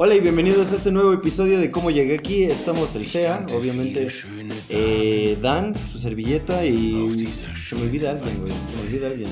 [0.00, 2.44] Hola y bienvenidos a este nuevo episodio de Cómo Llegué Aquí.
[2.44, 4.06] Estamos el SEA, obviamente
[4.68, 7.26] eh, Dan, su servilleta y...
[7.28, 8.52] Se me olvida alguien, güey.
[8.52, 9.30] Se me olvida alguien.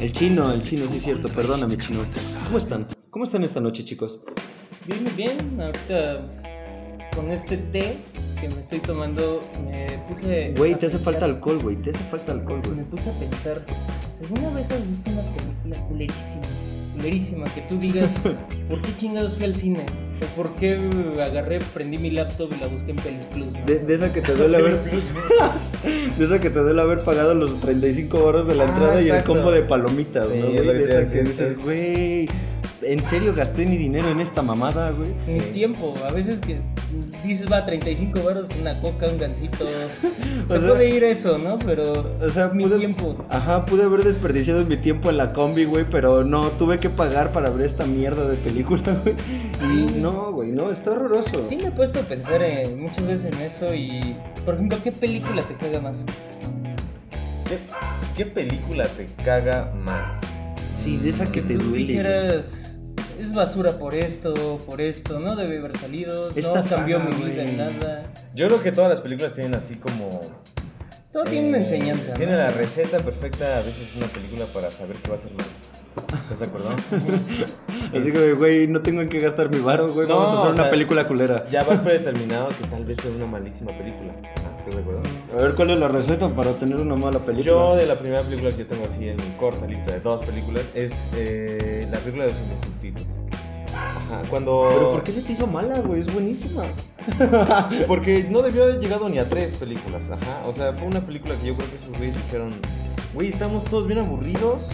[0.00, 1.28] El chino, el chino, sí es cierto.
[1.28, 2.00] Perdóname, chino.
[2.46, 2.86] ¿Cómo están?
[3.10, 4.20] ¿Cómo están esta noche, chicos?
[4.86, 5.60] Bien, muy bien.
[5.60, 6.30] Ahorita
[7.16, 7.96] con este té
[8.40, 10.52] que me estoy tomando me puse...
[10.58, 11.76] Güey, te hace pensar- falta alcohol, güey.
[11.76, 12.84] Te hace falta alcohol, Me güey.
[12.90, 13.64] puse a pensar,
[14.22, 16.44] ¿alguna vez has visto una película culerísima?
[16.94, 18.10] Culerísima, que tú digas,
[18.68, 19.84] ¿por qué chingados fui al cine?
[20.22, 20.78] ¿O por qué
[21.22, 23.52] agarré, prendí mi laptop y la busqué en Pelis Plus?
[23.52, 23.66] ¿no?
[23.66, 24.80] De, de esa que te duele haber...
[26.18, 29.08] de esa que te duele haber pagado los 35 euros de la Ah, entrada y
[29.08, 30.78] el combo de palomitas, Sí, ¿no, güey?
[30.78, 32.28] De esa que dices, es- güey,
[32.86, 35.10] ¿en serio gasté mi dinero en esta mamada, güey?
[35.26, 35.50] Mi Sí.
[35.52, 36.60] tiempo, a veces que
[37.24, 39.64] dices va 35 baros, una coca, un gansito.
[40.48, 41.58] O Se sea- puede ir eso, ¿no?
[41.58, 43.16] Pero O sea, mi pude- tiempo.
[43.30, 47.32] Ajá, pude haber desperdiciado mi tiempo en la combi, güey, pero no, tuve que pagar
[47.32, 49.14] para ver esta mierda de película, güey.
[49.58, 49.86] Sí.
[49.96, 51.40] Y no, güey, no, está horroroso.
[51.48, 54.92] Sí me he puesto a pensar en- muchas veces en eso y, por ejemplo, ¿qué
[54.92, 56.04] película te caga más?
[57.48, 57.58] ¿Qué,
[58.16, 60.20] qué película te caga más?
[60.74, 61.76] Sí, de esa que te duele.
[61.86, 62.63] dijeras,
[63.18, 67.24] es basura por esto, por esto, no debe haber salido, Esta no cambió saga, mi
[67.24, 68.02] vida en nada.
[68.34, 70.20] Yo creo que todas las películas tienen así como.
[71.12, 72.10] Todo tiene una eh, enseñanza.
[72.10, 72.16] ¿no?
[72.16, 75.50] Tiene la receta perfecta, a veces una película para saber qué va a ser malo.
[76.22, 76.70] ¿Estás de acuerdo?
[77.94, 80.08] Así que, güey, no tengo en qué gastar mi varo, güey.
[80.08, 81.46] No, Vamos a hacer una sea, película culera.
[81.48, 84.12] Ya vas predeterminado que tal vez sea una malísima película.
[84.64, 85.02] ¿Estás de acuerdo?
[85.34, 87.44] A ver, ¿cuál es la receta para tener una mala película?
[87.44, 90.24] Yo de la primera película que yo tengo así en mi corta lista de dos
[90.24, 93.04] películas es eh, la película de los indestructibles.
[93.74, 94.70] Ajá, cuando...
[94.72, 96.00] ¿Pero por qué se te hizo mala, güey?
[96.00, 96.64] Es buenísima.
[97.86, 100.46] Porque no debió haber llegado ni a tres películas, ajá.
[100.46, 102.50] O sea, fue una película que yo creo que esos güeyes dijeron,
[103.12, 104.70] güey, estamos todos bien aburridos,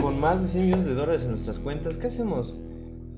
[0.00, 2.56] con más de 100 millones de dólares en nuestras cuentas, ¿qué hacemos?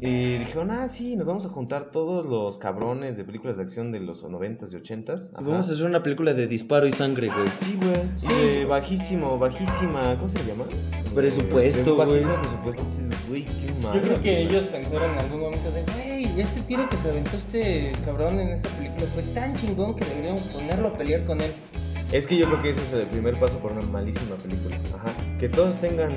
[0.02, 3.92] Y dijeron, ah, sí, nos vamos a juntar todos los cabrones de películas de acción
[3.92, 5.32] de los 90s y 80s.
[5.34, 5.42] ajá.
[5.42, 7.48] Vamos a hacer una película de disparo y sangre, güey.
[7.54, 8.10] Sí, güey.
[8.16, 8.64] Sí.
[8.64, 10.64] Bajísimo, bajísima, ¿cómo se llama?
[11.14, 12.08] Presupuesto, güey.
[12.08, 13.92] bajísimo presupuesto, sí, güey, qué mal.
[13.94, 17.36] Yo creo que ellos pensaron en algún momento de, güey, este tiro que se aventó
[17.36, 21.52] este cabrón en esta película fue tan chingón que deberíamos ponerlo a pelear con él.
[22.10, 24.76] Es que yo creo que ese es el primer paso por una malísima película.
[24.96, 25.12] Ajá.
[25.38, 26.16] Que todos tengan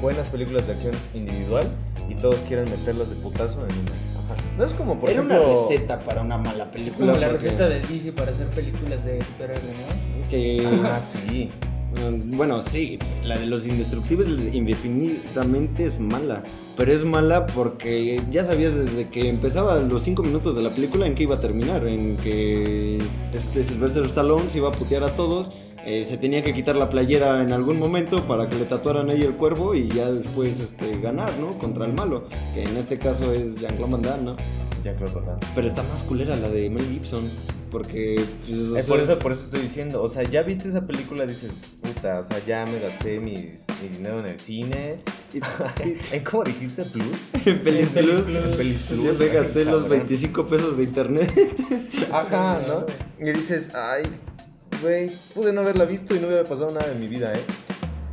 [0.00, 1.66] buenas películas de acción individual
[2.08, 3.90] y todos quieran meterlas de putazo en una.
[4.24, 4.34] Ajá.
[4.58, 6.98] No es como, por Era una receta para una mala Es película.
[7.12, 10.28] como la porque- receta de DC para hacer películas de superhéroes, ¿no?
[10.30, 10.66] Que...
[10.84, 11.50] Ah, sí.
[11.94, 16.42] Mm, Bueno, sí, la de los indestructibles indefinidamente es mala.
[16.76, 21.06] Pero es mala porque ya sabías desde que empezaba los 5 minutos de la película
[21.06, 21.86] en qué iba a terminar.
[21.86, 22.98] En que
[23.32, 25.50] este Sylvester Stallone se iba a putear a todos.
[25.86, 29.22] Eh, se tenía que quitar la playera en algún momento para que le tatuaran ahí
[29.22, 31.58] el cuervo y ya después este, ganar, ¿no?
[31.58, 32.28] Contra el malo.
[32.54, 34.36] Que en este caso es Jean-Claude Van Damme, ¿no?
[34.92, 35.38] Total.
[35.54, 37.24] Pero está más culera la de Mel Gibson.
[37.70, 38.22] Porque.
[38.46, 41.24] pues, o Es por eso, por eso estoy diciendo, o sea, ya viste esa película,
[41.26, 44.96] dices, puta, o sea, ya me gasté mis, mi dinero en el cine.
[46.12, 47.06] ¿En cómo dijiste plus?
[47.46, 48.82] En Pelis En Pelis Plus.
[48.82, 49.04] Plus.
[49.04, 49.18] Yo Plus.
[49.18, 49.98] me gasté los Cabrón.
[49.98, 51.32] 25 pesos de internet.
[52.12, 52.84] Ajá, ¿no?
[53.26, 54.02] Y dices, ay,
[55.34, 57.40] pude no haberla visto y no hubiera pasado nada en mi vida, ¿eh?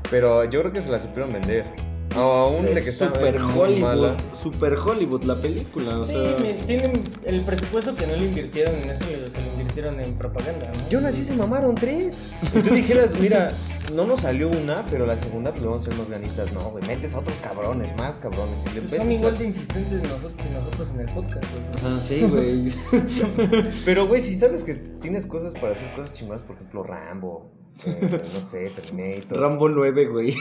[0.09, 1.90] Pero yo creo que se la supieron vender.
[2.15, 3.79] O aún de que está super muy Hollywood.
[3.81, 4.15] mala.
[4.33, 5.97] Super Hollywood la película.
[5.97, 9.99] O sí, sea, tienen el presupuesto que no le invirtieron en eso, se lo invirtieron
[9.99, 10.89] en propaganda, ¿no?
[10.89, 12.23] Yo nací se mamaron tres.
[12.53, 13.53] Y tú dijeras, mira,
[13.95, 16.51] no nos salió una, pero la segunda pues le vamos a hacer más ganitas.
[16.53, 18.59] No, güey, metes a otros cabrones, más cabrones.
[18.75, 21.45] Y Pues son igual la- de insistentes nosotros, que nosotros en el podcast.
[21.45, 22.73] o pues, sea, sí, güey.
[23.85, 27.51] Pero, güey, si sabes que tienes cosas para hacer cosas chingonas, por ejemplo, Rambo,
[27.85, 29.39] eh, no sé, Terminator.
[29.39, 30.35] Rambo 9, güey.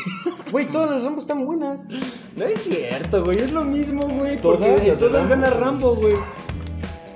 [0.51, 1.87] Güey, todas las Rambo están buenas.
[2.37, 3.39] No es cierto, güey.
[3.39, 4.37] Es lo mismo, güey.
[4.41, 5.29] Todas las todas Rambo.
[5.31, 6.15] gana Rambo, güey.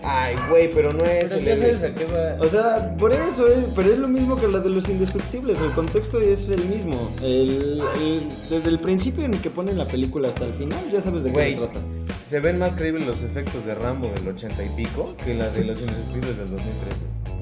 [0.06, 1.90] Ay, güey, pero no es Pero el ya sabes héroe.
[1.90, 2.04] a qué
[2.38, 2.44] va.
[2.44, 5.70] O sea, por eso es, pero es lo mismo que la de los indestructibles, el
[5.72, 7.10] contexto es el mismo.
[7.22, 11.00] El, el- desde el principio en el que ponen la película hasta el final, ya
[11.00, 11.80] sabes de qué se trata.
[12.26, 15.64] Se ven más creíbles los efectos de Rambo del 80 y pico que la de
[15.64, 16.96] los indestructibles del 2003.
[17.00, 17.34] güey.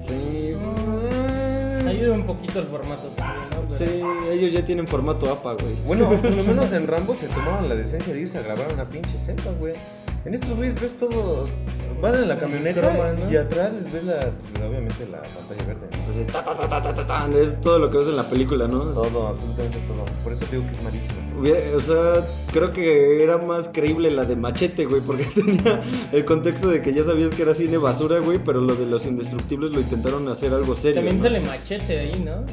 [0.00, 0.54] Sí,
[1.90, 3.62] Ayuda un poquito el formato también, ¿no?
[3.68, 3.84] Pero- sí,
[4.32, 5.74] ellos ya tienen formato APA, güey.
[5.86, 8.88] Bueno, por lo menos en Rambo se tomaron la decencia de irse a grabar una
[8.88, 9.74] pinche selva, güey.
[10.24, 11.46] En estos güeyes ves todo.
[12.06, 13.32] Van en la camioneta Croma, ¿no?
[13.32, 15.88] y atrás les ves la, pues, obviamente la pantalla verde.
[15.90, 16.08] ¿no?
[16.08, 18.28] Así, ta, ta, ta, ta, ta, ta, ta, es todo lo que ves en la
[18.28, 18.80] película, ¿no?
[18.80, 20.04] Todo, absolutamente todo.
[20.22, 21.18] Por eso digo que es malísimo.
[21.76, 25.82] O sea, creo que era más creíble la de Machete, güey, porque tenía
[26.12, 29.04] el contexto de que ya sabías que era cine basura, güey, pero lo de los
[29.04, 30.96] indestructibles lo intentaron hacer algo serio.
[30.96, 31.22] También ¿no?
[31.22, 32.44] sale machete ahí, ¿no?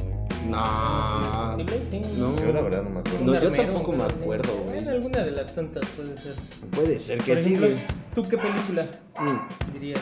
[0.49, 1.57] No.
[1.89, 2.01] Sí.
[2.17, 2.35] No.
[2.39, 3.25] Yo la verdad no me acuerdo.
[3.25, 4.75] No, yo tampoco me acuerdo, güey.
[4.75, 6.33] Bueno, alguna de las tantas puede ser.
[6.71, 7.75] Puede ser que Por sí, güey.
[8.13, 8.87] ¿tú qué película
[9.19, 9.73] Mm.
[9.73, 10.01] dirías?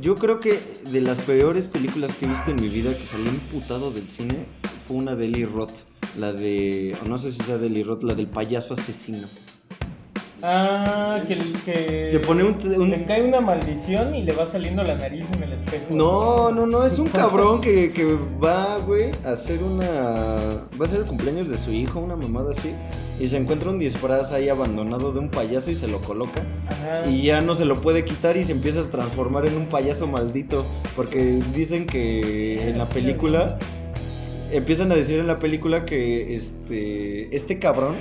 [0.00, 0.58] Yo creo que
[0.90, 4.46] de las peores películas que he visto en mi vida que salí emputado del cine
[4.86, 5.72] fue una de Eli Roth.
[6.18, 6.96] La de.
[7.06, 9.28] no sé si sea de Eli Roth, la del payaso asesino.
[10.42, 14.46] Ah, que, el- que Se pone un- un- le cae una maldición y le va
[14.46, 15.84] saliendo la nariz en el espejo.
[15.90, 19.86] No, no, no, es un cabrón que, que va, güey, a hacer una.
[20.80, 22.70] Va a ser el cumpleaños de su hijo, una mamada así.
[23.18, 26.42] Y se encuentra un disfraz ahí abandonado de un payaso y se lo coloca.
[26.68, 27.06] Ajá.
[27.10, 30.06] Y ya no se lo puede quitar y se empieza a transformar en un payaso
[30.06, 30.64] maldito.
[30.96, 33.58] Porque dicen que en la película.
[34.52, 37.34] Empiezan a decir en la película que este.
[37.36, 37.96] Este cabrón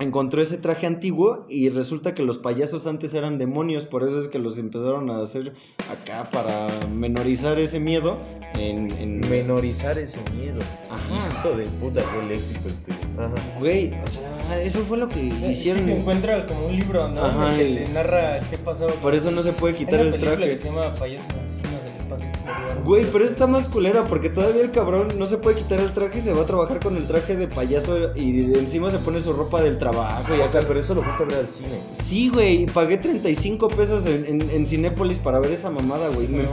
[0.00, 4.28] encontró ese traje antiguo y resulta que los payasos antes eran demonios, por eso es
[4.28, 5.54] que los empezaron a hacer
[5.90, 8.16] acá para menorizar ese miedo
[8.54, 8.90] en...
[8.92, 10.60] en- Menorizar ese miedo.
[10.90, 11.28] Ajá.
[11.48, 12.96] Hijo de puta, qué léxico el tuyo.
[13.18, 13.34] Ajá.
[13.60, 15.84] Güey, o sea, eso fue lo que Sí, hicieron.
[15.84, 17.22] que encuentra como un libro, ¿no?
[17.24, 18.92] Ajá, que y- le narra qué pasaba.
[18.94, 20.44] Por eso no se puede Hay quitar una el traje.
[20.50, 21.28] que se llama Payasos
[22.84, 25.90] Güey, pero eso está más culera porque todavía el cabrón no se puede quitar el
[25.92, 28.98] traje y se va a trabajar con el traje de payaso y de encima se
[28.98, 30.48] pone su ropa del trabajo y O acá.
[30.52, 31.80] sea, pero eso lo fuiste a ver al cine.
[31.92, 36.28] Sí, güey, pagué 35 pesos en, en, en Cinépolis para ver esa mamada, güey.
[36.28, 36.48] Me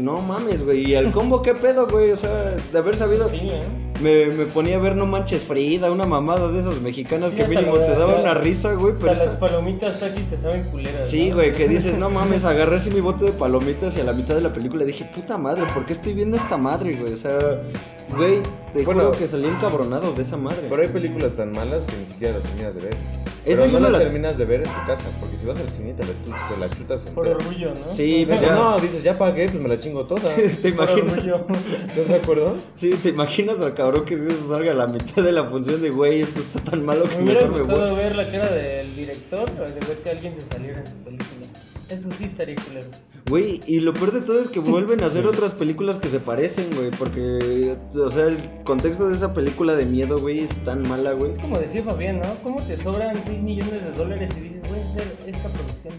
[0.00, 0.90] No mames, güey.
[0.90, 2.10] ¿Y al combo qué pedo, güey?
[2.12, 3.28] O sea, de haber sabido.
[3.28, 3.87] Sí, ¿eh?
[4.02, 7.48] Me, me ponía a ver No Manches Frida, una mamada de esas mexicanas Sí, que
[7.48, 8.92] mínimo la- te daba la- una risa, güey.
[8.94, 11.08] Hasta Pero las esa- palomitas taquis te saben culeras.
[11.08, 11.36] Sí, ¿no?
[11.36, 14.34] güey, que dices, no mames, agarré así mi bote de palomitas y a la mitad
[14.36, 17.12] de la película dije, puta madre, ¿por qué estoy viendo esta madre, güey?
[17.12, 17.60] O sea,
[18.16, 18.40] güey,
[18.72, 19.04] te Bueno.
[19.06, 20.66] juro que salí encabronado de esa madre.
[20.68, 22.96] Pero hay películas tan malas que ni siquiera las terminas de ver.
[23.44, 25.70] Esa Pero no las la- terminas de ver en tu casa, porque si vas al
[25.70, 27.46] cine te la, te la chutas Por entera.
[27.48, 27.90] orgullo, ¿no?
[27.94, 28.54] Sí, Dices, Ya.
[28.54, 30.34] no, dices, ya pagué, pues me la chingo toda.
[30.62, 31.12] ¿Te Por imaginas?
[31.14, 31.46] orgullo.
[31.88, 32.56] ¿Estás de acuerdo?
[32.74, 35.80] Sí, te imaginas al cabrón que si eso salga a la mitad de la función
[35.80, 37.60] de, güey, esto está tan malo que Me hubiera me voy.
[37.60, 40.96] gustado ver la cara del director o de ver que alguien se saliera en su
[40.96, 41.46] película.
[41.88, 42.88] Eso sí estaría culero.
[43.30, 46.20] Güey, y lo peor de todo es que vuelven a hacer otras películas que se
[46.20, 50.86] parecen, güey, porque, o sea, el contexto de esa película de miedo, güey, es tan
[50.86, 51.30] mala, güey.
[51.30, 52.28] Es como decía Fabián, ¿no?
[52.42, 55.94] ¿Cómo te sobran 6 millones de dólares y dices, voy a hacer esta producción?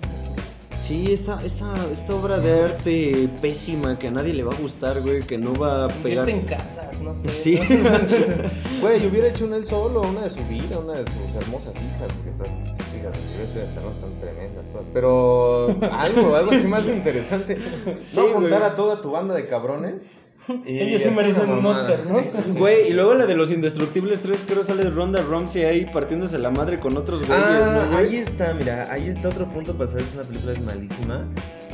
[0.89, 5.01] Sí, esta, esta, esta obra de arte pésima que a nadie le va a gustar,
[5.01, 6.27] güey, que no va a pegar.
[6.27, 7.29] En casas, no sé.
[7.29, 7.59] Sí.
[8.81, 12.11] Güey, hubiera hecho una él solo, una de su vida, una de sus hermosas hijas,
[12.15, 14.87] porque todas sus hijas de Silvestre están tan tremendas todas.
[14.91, 17.59] Pero algo, algo así más interesante.
[18.07, 20.09] Sí, no juntar a toda tu banda de cabrones.
[20.65, 21.65] Y Ellos sí merecen un.
[21.65, 22.21] Oscar, ¿no?
[22.59, 26.49] Güey, y luego la de los Indestructibles 3, creo sale Ronda Romsey ahí partiéndose la
[26.49, 28.05] madre con otros güeyes, Ah, ¿no, güey?
[28.07, 31.25] ahí está, mira, ahí está otro punto para saber si una película es malísima.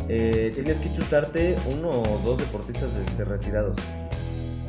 [0.08, 3.78] Eh, tienes que chutarte uno o dos deportistas este, retirados.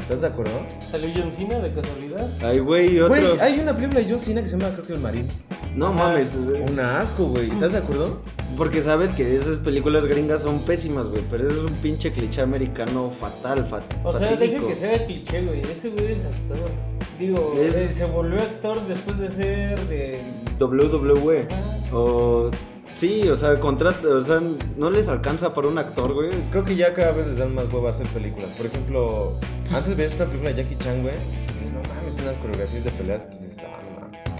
[0.06, 0.52] ¿Estás de acuerdo?
[0.80, 2.30] ¿Salió John Cena de casualidad?
[2.40, 3.08] Ay, güey, otro.
[3.08, 5.26] Güey, hay una película de John Cena que se llama, creo que El Marín.
[5.74, 7.50] No mames, eh, Una asco, güey.
[7.50, 8.20] ¿Estás de acuerdo?
[8.56, 12.40] porque sabes que esas películas gringas son pésimas, güey, pero ese es un pinche cliché
[12.40, 15.60] americano fatal, fat, O sea, deja que sea cliché, güey.
[15.60, 16.56] Ese güey es actor.
[17.18, 20.20] Digo, Es- eh, se volvió actor después de ser de.
[20.58, 21.46] WWE.
[21.50, 21.94] Ajá.
[21.96, 22.50] O.
[22.96, 24.40] Sí, o sea, contrata, o sea,
[24.78, 26.30] no les alcanza para un actor, güey.
[26.50, 28.48] Creo que ya cada vez les dan más hueva a hacer películas.
[28.56, 29.38] Por ejemplo,
[29.70, 31.14] antes veías una película de Jackie Chan, güey.
[31.14, 33.24] Y dices, no mames, unas coreografías de peleas.
[33.24, 33.85] Pues dices, ah.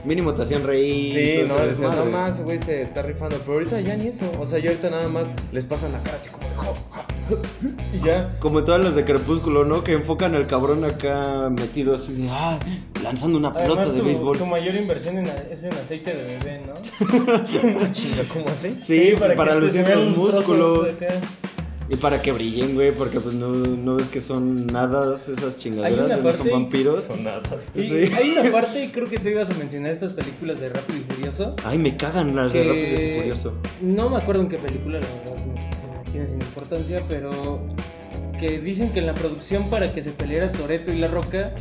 [0.06, 1.12] Mínimo te hacían reír.
[1.12, 3.36] Sí, no, decías, no más, güey, se está rifando.
[3.38, 4.24] Pero ahorita ya ni eso.
[4.38, 6.54] O sea, ya ahorita nada más les pasan la cara así como de.
[6.56, 7.06] "Jo, ja",
[7.92, 8.36] Y ya.
[8.38, 9.82] Como todas las de Crepúsculo, ¿no?
[9.82, 12.58] Que enfocan al cabrón acá metido así de, ah,
[13.02, 14.38] lanzando una pelota Además, de su, béisbol.
[14.38, 16.74] su mayor inversión en, es en aceite de bebé, ¿no?
[17.92, 18.76] Chinga, ¿cómo así?
[18.80, 20.94] Sí, para, que vean los músculos.
[20.94, 21.14] acá.
[21.88, 26.20] Y para que brillen, güey, porque pues no, no ves que son nada esas chingaderas,
[26.20, 27.04] no son vampiros.
[27.04, 27.42] Son nada.
[27.76, 28.10] Y Sí.
[28.16, 31.54] hay una parte, creo que tú ibas a mencionar estas películas de Rápido y Furioso.
[31.64, 33.54] Ay, me cagan las de que Rápidos y Furioso.
[33.82, 37.60] No me acuerdo en qué película, la verdad, no, no tiene sin importancia, pero
[38.40, 41.54] que dicen que en la producción para que se peleara Toreto y La Roca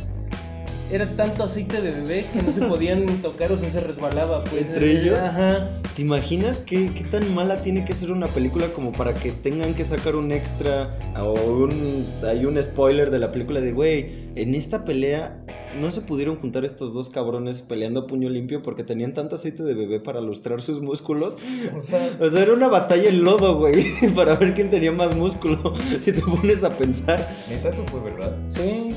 [0.90, 4.66] era tanto aceite de bebé que no se podían tocar, o sea, se resbalaba, pues.
[4.66, 5.18] ¿Entre ellos?
[5.18, 5.70] Ajá.
[5.94, 9.74] ¿Te imaginas qué, qué tan mala tiene que ser una película como para que tengan
[9.74, 14.54] que sacar un extra o un, hay un spoiler de la película de, güey, en
[14.54, 15.42] esta pelea
[15.80, 19.62] no se pudieron juntar estos dos cabrones peleando a puño limpio porque tenían tanto aceite
[19.62, 21.36] de bebé para lustrar sus músculos?
[21.74, 25.16] O sea, O sea, era una batalla en lodo, güey, para ver quién tenía más
[25.16, 27.26] músculo, si te pones a pensar.
[27.48, 28.36] Neta, eso fue verdad.
[28.48, 28.90] sí.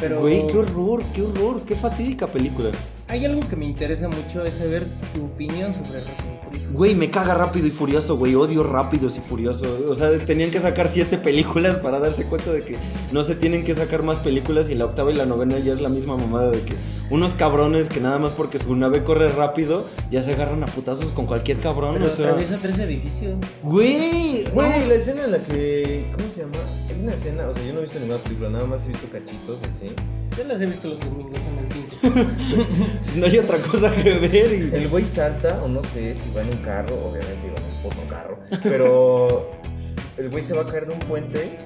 [0.00, 0.20] Pero.
[0.20, 2.70] Güey, qué horror, qué horror, qué fatídica película.
[3.10, 6.72] Hay algo que me interesa mucho, es saber tu opinión sobre Rápido y Furioso.
[6.72, 8.36] Güey, me caga rápido y furioso, güey.
[8.36, 9.84] Odio rápidos y furioso.
[9.88, 12.76] O sea, tenían que sacar siete películas para darse cuenta de que
[13.10, 15.80] no se tienen que sacar más películas y la octava y la novena ya es
[15.80, 16.74] la misma mamada de que
[17.10, 21.10] unos cabrones que nada más porque su nave corre rápido ya se agarran a putazos
[21.10, 21.94] con cualquier cabrón.
[21.94, 23.40] Pero o sea, atraviesa tres edificios.
[23.64, 26.08] güey, Güey, la escena en la que.
[26.16, 26.58] ¿Cómo se llama?
[26.88, 29.08] Hay una escena, o sea, yo no he visto ninguna película, nada más he visto
[29.10, 29.88] cachitos así.
[30.40, 31.96] Yo las he visto los domingos en el 5.
[33.16, 36.40] no hay otra cosa que ver y El güey salta, o no sé si va
[36.40, 39.50] en un carro, obviamente iba en un puto carro, pero
[40.16, 41.58] el güey se va a caer de un puente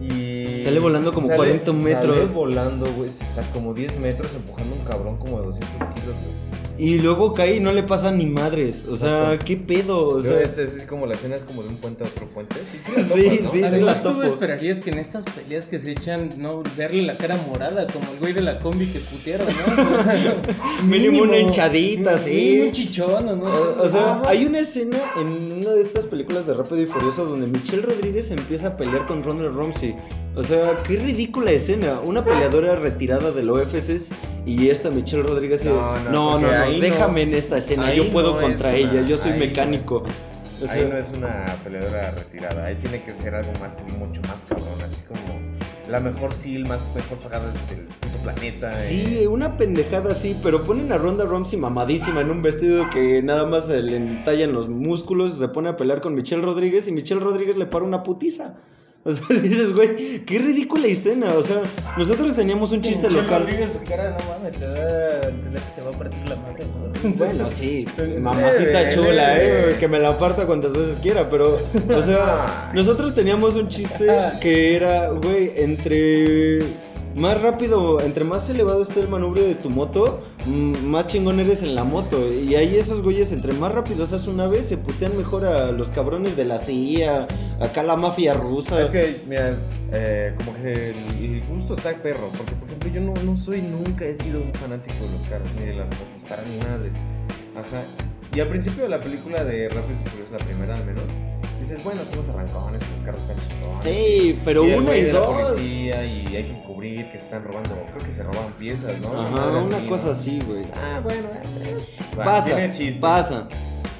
[0.00, 0.62] y.
[0.62, 2.16] Sale volando como 40 metros.
[2.16, 6.16] Sale volando, güey, se saca como 10 metros empujando un cabrón como de 200 kilos,
[6.24, 6.45] güey.
[6.78, 8.84] Y luego cae y no le pasa ni madres.
[8.88, 9.44] O sea, Exacto.
[9.46, 10.08] ¿qué pedo?
[10.08, 12.56] O sea, este es como la escena es como de un puente a otro puente.
[12.70, 13.50] Sí, sí, la Sí, ¿no?
[13.50, 14.22] sí, Además, Además, la tú topo.
[14.24, 18.18] esperarías que en estas peleas que se echan, no, verle la cara morada, como el
[18.18, 20.82] güey de la combi que putearon, ¿no?
[20.86, 22.60] Mínimo una hinchadita, sí.
[22.66, 23.44] Un chichón, ¿o no?
[23.46, 24.28] O, o sea, Ajá.
[24.28, 25.26] hay una escena en
[25.60, 29.22] una de estas películas de Rápido y Furioso donde Michelle Rodríguez empieza a pelear con
[29.22, 29.96] Ronald Ramsey.
[30.34, 31.98] O sea, qué ridícula escena.
[32.04, 34.12] Una peleadora retirada del OFC
[34.44, 35.64] y esta Michelle Rodríguez.
[35.64, 37.86] No, no, no, no, no, no- déjame en esta escena.
[37.86, 38.90] ahí Yo puedo no contra es ella.
[39.00, 40.04] una- Yo soy no mecánico.
[40.62, 44.22] O sea, Ahí no es una peleadora retirada, ahí tiene que ser algo más, mucho
[44.22, 45.20] más cabrón, así como
[45.90, 48.72] la mejor SEAL, más mejor pagada del puto planeta.
[48.72, 48.76] eh.
[48.76, 53.44] Sí, una pendejada así, pero ponen a Ronda Ramsey mamadísima en un vestido que nada
[53.44, 57.20] más se le entallan los músculos, se pone a pelear con Michelle Rodríguez y Michelle
[57.20, 58.54] Rodríguez le para una putiza.
[59.06, 61.32] O sea, dices, güey, qué ridícula escena.
[61.34, 61.62] O sea,
[61.96, 63.42] nosotros teníamos un chiste Michelle local.
[63.44, 66.64] Rodríguez, su cara, no mames, te da, te va a partir la madre.
[66.64, 66.86] ¿no?
[67.16, 69.70] Bueno, sí, Leve, mamacita chula, leve.
[69.70, 74.08] eh, que me la parta cuantas veces quiera, pero, o sea, nosotros teníamos un chiste
[74.40, 76.58] que era, güey, entre
[77.16, 81.62] más rápido, entre más elevado esté el manubrio de tu moto, mm, más chingón eres
[81.62, 82.30] en la moto.
[82.32, 85.90] Y ahí esos güeyes, entre más rápido seas una vez, se putean mejor a los
[85.90, 87.26] cabrones de la CIA,
[87.60, 88.80] acá la mafia rusa.
[88.82, 89.56] Es que, mira,
[89.92, 90.96] eh, como que el,
[91.36, 94.52] el gusto está perro, porque por ejemplo yo no, no soy, nunca he sido un
[94.54, 96.92] fanático de los carros ni de las motos, para ni madres.
[97.56, 97.82] Ajá.
[98.34, 101.04] Y al principio de la película de Rápidos y Furiosos, la primera al menos,
[101.60, 103.84] dices, bueno, somos arrancones, los carros están chingones.
[103.84, 105.50] Sí, pero y uno y de la dos.
[105.52, 109.18] policía y hay que cubrir que se están robando, creo que se roban piezas, ¿no?
[109.22, 110.10] Ajá, una así, cosa ¿no?
[110.12, 110.62] así, güey.
[110.74, 111.28] Ah, bueno,
[111.62, 111.76] eh,
[112.18, 113.00] va, Pasa, tiene chiste.
[113.00, 113.48] pasa.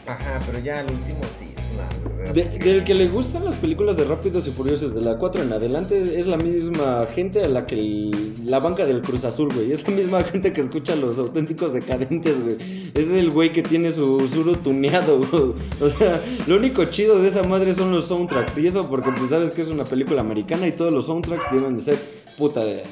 [0.06, 3.96] Ajá, pero ya el último sí es una De- del que le gustan las películas
[3.96, 7.66] de Rápidos y Furiosos de la 4 en adelante es la misma gente a la
[7.66, 9.72] que el- la banca del Cruz Azul, güey.
[9.72, 12.56] Es la misma gente que escucha los auténticos decadentes, güey.
[12.94, 15.52] Es el güey que tiene su suro tuneado, güey.
[15.80, 18.56] O sea, lo único chido de esa madre son los soundtracks.
[18.58, 21.76] Y eso porque pues sabes que es una película americana y todos los soundtracks deben
[21.76, 21.98] de ser
[22.38, 22.84] puta de, eh,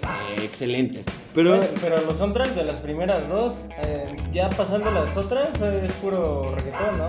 [0.43, 1.05] excelentes.
[1.35, 5.83] Pero Bueno, pero los soundtracks de las primeras dos, eh, ya pasando las otras, eh,
[5.85, 7.04] es puro reggaetón, ¿no?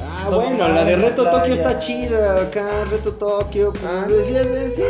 [0.00, 1.38] Ah, Todo bueno, mal, la de Reto playa.
[1.38, 2.42] Tokio está chida.
[2.42, 3.72] Acá, Reto Tokio.
[3.72, 4.82] Pues Ah, decías, eh, sí,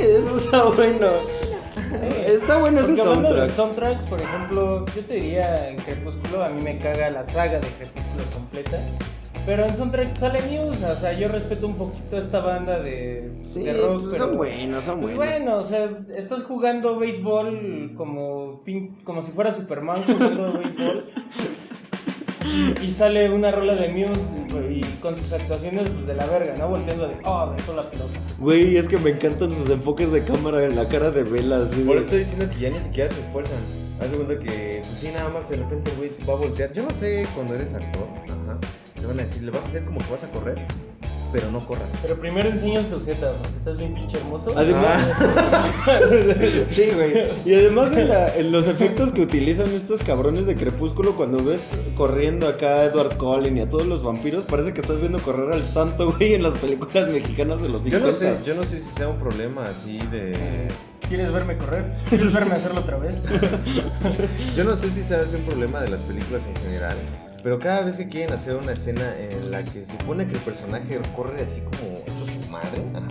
[0.00, 1.06] eso está bueno.
[2.26, 3.50] Está bueno ese hablando de soundtrack.
[3.56, 7.66] soundtracks, por ejemplo, yo te diría en Crepúsculo, a mí me caga la saga de
[7.66, 8.78] Crepúsculo completa.
[9.46, 13.64] Pero en soundtrack sale News, o sea, yo respeto un poquito esta banda de, Sí,
[13.64, 14.00] de rock.
[14.02, 15.34] pues pero, son buenos, son Pues buenos.
[15.44, 18.62] bueno, o sea, estás jugando béisbol como,
[19.04, 21.10] como si fuera Superman jugando béisbol.
[22.82, 24.20] Y, sale una rola de Muse
[24.68, 26.68] y, y con sus actuaciones pues de la verga, ¿no?
[26.68, 28.18] Volteando de, oh, dejó la pelota.
[28.38, 31.62] Güey, es que me encantan sus enfoques de cámara en la cara de Vela.
[31.62, 33.58] así Por eso estoy diciendo que ya ni siquiera se esfuerzan.
[34.00, 36.72] Haz de cuenta que, pues sí, nada más de repente güey va a voltear.
[36.72, 38.58] Yo no sé cuando eres actor, ajá.
[38.98, 40.66] Te van a decir, le vas a hacer como que vas a correr,
[41.32, 41.88] pero no corras.
[42.02, 44.52] Pero primero enseñas tu jeta, porque estás bien pinche hermoso.
[44.56, 45.70] Además, Ah.
[46.68, 47.12] sí, güey.
[47.44, 51.70] Y además en, la- en los efectos que utilizan estos cabrones de Crepúsculo, cuando ves
[51.94, 55.52] corriendo acá a Edward Cullen y a todos los vampiros, parece que estás viendo correr
[55.52, 58.06] al santo, güey, en las películas mexicanas de los Yo 50.
[58.08, 60.68] no sé, yo no sé si sea un problema así de.
[61.08, 61.96] ¿Quieres verme correr?
[62.08, 63.22] ¿Quieres verme hacerlo otra vez?
[64.56, 66.96] Yo no sé si sea un problema de las películas en general.
[67.42, 70.40] Pero cada vez que quieren hacer una escena en la que se supone que el
[70.40, 73.06] personaje corre así como hecho su madre, ajá.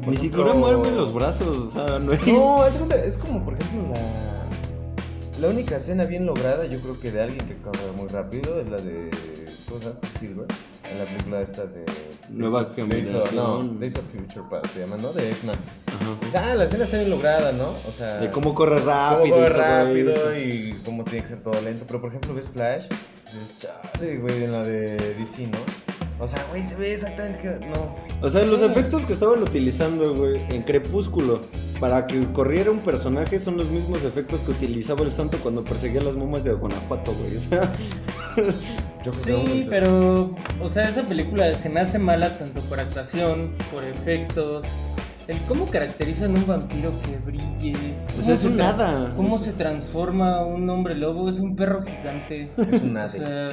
[0.00, 2.18] Por Ni siquiera mueven los brazos, o sea, no hay...
[2.32, 4.00] No, cuenta, es como por ejemplo la.
[5.40, 8.68] La única escena bien lograda, yo creo que de alguien que corre muy rápido, es
[8.70, 9.10] la de.
[9.68, 9.98] ¿Cómo se llama?
[10.18, 10.46] Silver.
[10.90, 11.84] En la película esta de.
[12.30, 13.78] Nueva of- No, Generación.
[13.80, 15.12] Days of Future Past se llama, ¿no?
[15.12, 15.56] De X-Men.
[16.34, 17.74] Ah, la escena está bien lograda, ¿no?
[17.86, 18.16] O sea.
[18.18, 19.36] De cómo corre cómo rápido.
[19.36, 20.36] corre y todo rápido eso.
[20.38, 21.84] y cómo tiene que ser todo lento.
[21.86, 22.86] Pero por ejemplo, ves Flash,
[23.32, 25.58] dices, chale, güey, en la de DC, ¿no?
[26.18, 27.66] O sea, güey, se ve exactamente que.
[27.66, 27.94] No.
[28.22, 31.42] O sea, los efectos que estaban utilizando, güey, en Crepúsculo
[31.78, 36.02] para que corriera un personaje son los mismos efectos que utilizaba el santo cuando perseguía
[36.02, 37.36] las momas de Guanajuato, güey.
[37.36, 37.72] O sea,
[39.04, 42.80] Yo creo que Sí, pero, o sea, esta película se me hace mala tanto por
[42.80, 44.64] actuación, por efectos,
[45.28, 47.72] el cómo caracterizan un vampiro que brille.
[47.72, 49.12] o cómo sea, es un nada.
[49.16, 51.28] ¿Cómo se transforma un hombre lobo?
[51.28, 52.48] Es un perro gigante.
[52.56, 53.08] Es un O nade.
[53.08, 53.50] sea,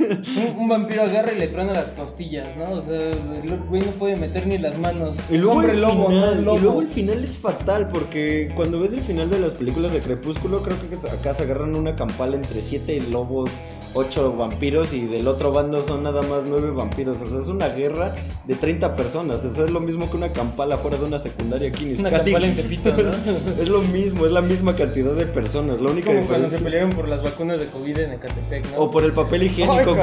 [0.00, 2.72] un, un vampiro agarra y le truena las costillas, ¿no?
[2.72, 5.16] O sea, el güey no puede meter ni las manos.
[5.30, 6.56] Y Es luego, hombre el lobo, final, no lobo.
[6.58, 10.00] y luego el final es fatal porque cuando ves el final de las películas de
[10.00, 13.48] Crepúsculo creo que acá se agarran una campala entre siete lobos,
[13.94, 17.18] ocho vampiros y del otro bando son nada más nueve vampiros.
[17.22, 18.12] O sea, es una guerra
[18.46, 19.44] de 30 personas.
[19.44, 22.08] O sea, es lo mismo que una campala fuera de una secundaria aquí en Una
[22.08, 22.32] Izcali.
[22.32, 23.10] campala en Tepito, ¿no?
[23.62, 25.80] es lo mismo, es la misma cantidad de personas.
[25.82, 28.78] La única Como cuando se pelearon por las vacunas de COVID en Ecatepec, ¿no?
[28.78, 29.94] O por el papel higiénico.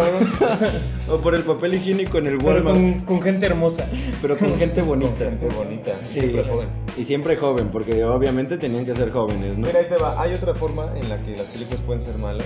[1.10, 2.76] o por el papel higiénico en el Pero Walmart.
[2.76, 3.88] con, con gente hermosa.
[4.22, 5.26] Pero con gente bonita.
[5.26, 5.92] Con gente bonita.
[6.06, 6.20] Sí.
[6.20, 6.70] Siempre joven.
[6.96, 9.66] Y siempre joven, porque obviamente tenían que ser jóvenes, ¿no?
[9.66, 10.22] Mira, ahí te va.
[10.22, 12.46] Hay otra forma en la que las películas pueden ser malas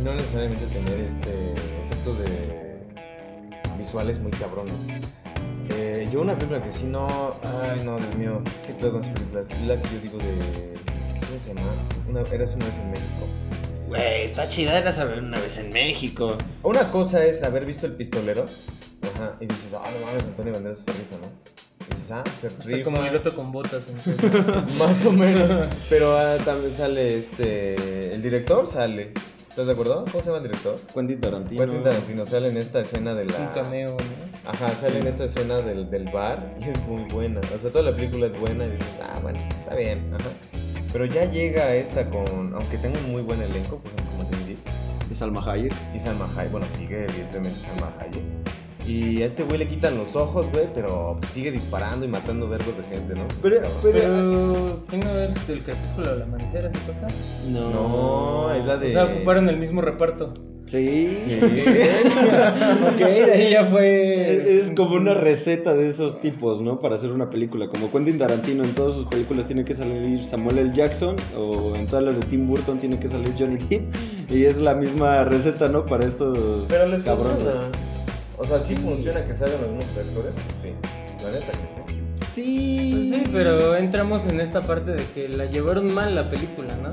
[0.00, 1.30] y no necesariamente tener este
[1.86, 2.78] efectos de
[3.76, 4.74] visuales muy cabrones.
[6.10, 7.06] Yo una película que sí no,
[7.62, 9.46] ay no, Dios mío, qué pedo con esas películas.
[9.66, 10.74] La que yo digo de,
[11.24, 11.68] ¿cómo se llama?
[12.08, 13.26] Una, eras una vez en México.
[13.86, 16.36] Güey, está chida era saber una vez en México.
[16.64, 18.46] Una cosa es haber visto el pistolero,
[19.14, 21.30] ajá, y dices, ah, no mames, Antonio Banderas se rifa, ¿no?
[21.88, 23.84] Y dices, ah, se Está como piloto con botas.
[24.78, 25.68] Más o menos.
[25.88, 28.14] Pero ah, también sale este.
[28.14, 29.12] El director sale.
[29.50, 30.04] ¿Estás de acuerdo?
[30.10, 30.78] ¿Cómo se llama el director?
[30.94, 31.60] Quentin Tarantino.
[31.60, 33.36] Quentin Tarantino sale en esta escena de la.
[33.38, 34.50] Un cameo, ¿no?
[34.50, 37.40] Ajá, sale en esta escena del, del bar y es muy buena.
[37.54, 40.14] O sea, toda la película es buena y dices, ah, bueno, está bien.
[40.14, 40.30] Ajá.
[40.92, 42.54] Pero ya llega esta con.
[42.54, 44.56] Aunque tenga un muy buen elenco, por ejemplo, como te dije,
[45.10, 45.74] Y Salma Hayek.
[45.94, 46.52] y Salma Hayek.
[46.52, 48.22] Bueno, sigue evidentemente Salma Hayek.
[48.86, 52.48] Y a este güey le quitan los ojos, güey, pero pues, sigue disparando y matando
[52.48, 53.22] vergos de gente, ¿no?
[53.42, 57.06] Pero- pero- Pero, ¿qué no es del crepúsculo al amanecer, esa cosa?
[57.48, 57.70] No.
[57.70, 58.88] No, es la de.
[58.88, 60.32] O sea, ocuparon el mismo reparto.
[60.66, 61.18] Sí.
[61.24, 61.38] Sí.
[61.42, 64.60] ok, de ahí ya Es, fue.
[64.60, 66.78] es como una receta de esos tipos, ¿no?
[66.78, 67.68] Para hacer una película.
[67.68, 70.70] Como Quentin Tarantino en todas sus películas tiene que salir Samuel L.
[70.72, 71.16] Jackson.
[71.36, 73.82] O en todas las de Tim Burton tiene que salir Johnny Depp.
[74.30, 75.84] Y es la misma receta, ¿no?
[75.86, 77.42] Para estos Pero les cabrones.
[77.42, 77.68] funciona.
[78.40, 78.80] O sea, sí, Sí.
[78.82, 80.32] funciona que salgan los mismos actores.
[80.32, 80.72] Pues sí.
[81.24, 81.80] La neta que sí.
[82.26, 82.90] Sí.
[83.10, 86.90] Pues sí, pero entramos en esta parte de que la llevaron mal la película, ¿no?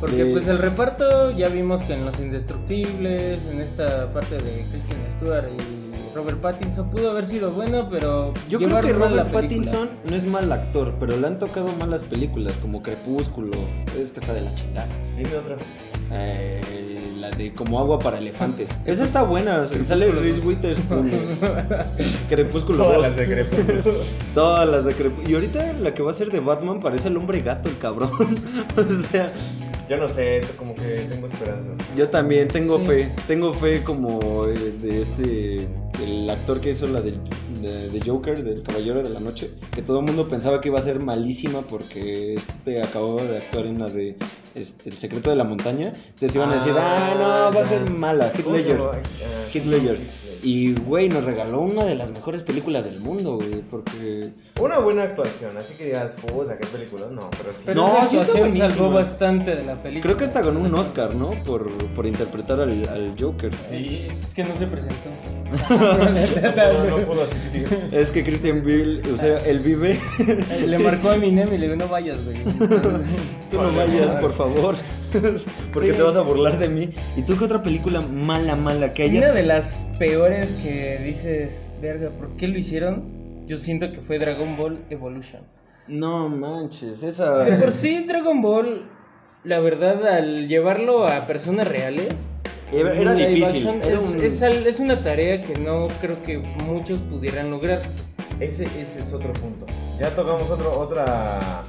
[0.00, 0.30] Porque Sí.
[0.32, 5.46] pues el reparto ya vimos que en Los Indestructibles, en esta parte de Kristen Stewart
[5.48, 9.32] y Robert Pattinson pudo haber sido bueno, pero Yo creo llevaron que mal Robert.
[9.32, 13.52] Pattinson no es mal actor, pero le han tocado malas películas como Crepúsculo.
[13.98, 14.88] Es que está de la chingada.
[15.16, 15.56] Dime otra.
[16.12, 16.60] Eh,
[17.30, 18.70] la de Como agua para elefantes.
[18.84, 19.66] Esa está buena.
[19.66, 20.46] Sale Reese.
[20.46, 21.10] Witherspoon.
[22.28, 23.02] Crepúsculo Todas 2.
[23.02, 23.82] las de Crepúsculo.
[24.34, 25.30] Todas las de Crepúsculo.
[25.30, 28.10] Y ahorita la que va a ser de Batman parece el hombre gato, el cabrón.
[28.76, 29.32] o sea,
[29.88, 31.76] Yo no sé, como que tengo esperanzas.
[31.96, 32.86] yo también tengo Sí.
[32.86, 33.08] fe.
[33.26, 35.68] Tengo fe como eh, de este.
[36.04, 37.18] El actor que hizo la del,
[37.62, 39.50] de, de Joker, del Caballero de la Noche.
[39.74, 43.66] Que todo el mundo pensaba que iba a ser malísima porque este acababa de actuar
[43.66, 44.16] en la de.
[44.54, 45.88] Este, el secreto de la montaña.
[45.88, 47.14] Entonces iban a decir, ah,
[47.50, 48.26] no, va a ser mala.
[48.28, 48.80] Heath ¿Cómo se Ledger.
[48.80, 48.98] Ah,
[49.52, 49.98] Heath Ledger.
[50.44, 54.30] Y, güey, nos regaló una de las mejores películas del mundo, güey, porque...
[54.60, 57.06] Una buena actuación, así que digas, puta, qué película.
[57.10, 57.62] No, pero sí.
[57.64, 58.68] Pero No, esa sí actuación buenísima.
[58.68, 60.02] salvó bastante de la película.
[60.02, 61.30] Creo que hasta ganó un Oscar, ¿no?
[61.46, 63.50] Por, por interpretar al, al Joker.
[63.70, 64.06] Sí.
[64.22, 65.08] Es que no se presentó.
[65.96, 67.66] No, pudo asistir.
[67.92, 69.98] Es que Christian Bale, o sea, él vive...
[70.66, 72.36] Le marcó a Eminem y le dijo, no vayas, güey.
[73.50, 74.76] Tú no vayas, por favor.
[75.72, 76.90] Porque te vas a burlar de mí.
[77.16, 79.24] ¿Y tú qué otra película mala, mala que hayas?
[79.24, 83.04] Una de las peores que dices, verga, ¿por qué lo hicieron?
[83.46, 85.42] Yo siento que fue Dragon Ball Evolution.
[85.86, 87.44] No manches, esa...
[87.44, 88.82] De por sí, Dragon Ball,
[89.44, 92.26] la verdad, al llevarlo a personas reales,
[92.76, 93.68] Era, era live difícil.
[93.68, 97.80] era es, un- es al- es una tarea que no creo que muchos pudieran lograr.
[98.40, 99.66] Ese, ese es otro punto.
[100.00, 101.62] Ya tocamos otro, otra.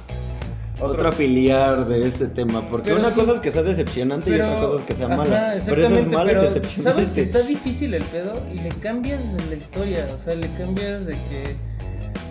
[0.80, 4.30] otro- Otra filiar de este tema, porque Pero una sí- cosa es que sea decepcionante
[4.30, 5.54] y Pero- otra cosa es que sea ajá, mala.
[5.64, 6.82] Pero esa es mala y decepcionante.
[6.82, 11.06] Sabes que está difícil el pedo y le cambias la historia, o sea, le cambias
[11.06, 11.54] de que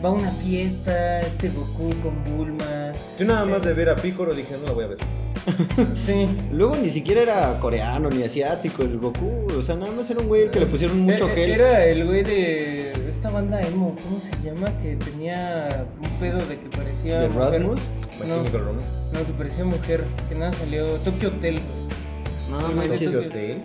[0.04, 2.92] va a una fiesta, este Goku con Bulma.
[3.18, 4.98] Yo nada más de ver a Piccolo dije, no la voy a ver.
[5.96, 6.28] Sí.
[6.52, 10.28] Luego ni siquiera era coreano ni asiático el Goku, o sea, nada más era un
[10.28, 11.52] güey que le pusieron mucho Eh, gel.
[11.52, 14.76] Era el güey de esta banda emo, ¿cómo se llama?
[14.78, 17.62] Que tenía un pedo de que parecía ¿De mujer.
[17.62, 17.82] Rasmus?
[18.28, 18.38] No.
[18.38, 21.60] No, que parecía mujer, que nada salió Tokyo Hotel.
[21.60, 22.62] güey.
[22.62, 23.12] No manches.
[23.12, 23.64] Tokyo Hotel.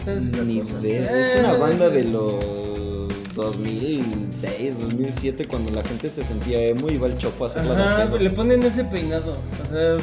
[0.00, 0.82] Entonces, Ni cosas.
[0.82, 6.60] de- Eh, es una banda de es- los 2006, 2007, cuando la gente se sentía
[6.66, 8.10] emo y iba al chopo a hacerla de Ajá, pedo.
[8.12, 9.36] pero le ponen ese peinado.
[9.62, 9.96] O sea.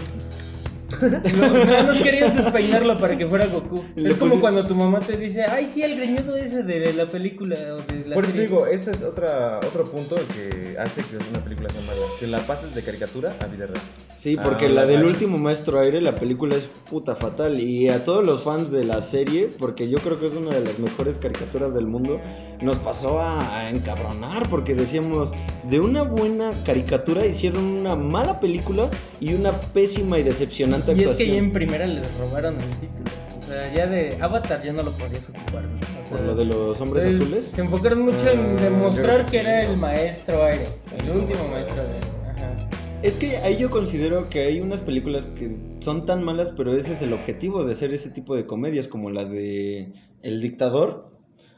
[1.02, 3.84] Nada más querías despeinarlo para que fuera Goku.
[3.96, 6.94] Le es como puse- cuando tu mamá te dice, ay, sí, el greñudo ese de
[6.94, 8.42] la película o de la Por eso te serie".
[8.48, 12.02] digo, ese es otra, otro punto que hace que una película sea mala.
[12.20, 13.80] Que la pases de caricatura a vida real.
[14.18, 17.58] Sí, Ah, porque la del último maestro aire, la película es puta fatal.
[17.60, 20.62] Y a todos los fans de la serie, porque yo creo que es una de
[20.62, 22.20] las mejores caricaturas del mundo,
[22.62, 25.32] nos pasó a, a encabronar porque decíamos,
[25.70, 28.90] de una buena caricatura hicieron una mala película
[29.22, 33.10] y una pésima y decepcionante Y es que ya en primera les robaron el título.
[33.38, 35.64] O sea, ya de Avatar ya no lo podías ocupar.
[35.64, 35.80] ¿no?
[35.80, 37.46] O Por sea, lo de los hombres entonces, azules.
[37.46, 40.66] Se enfocaron mucho Ah, en yo demostrar que, era el maestro aire.
[40.92, 42.44] El último último maestro maestro aire.
[42.44, 42.70] Ajá.
[43.02, 46.94] Es que ahí yo considero que hay unas películas que son tan malas, pero ese
[46.94, 51.10] es el objetivo de hacer ese tipo de comedias, como la de El Dictador.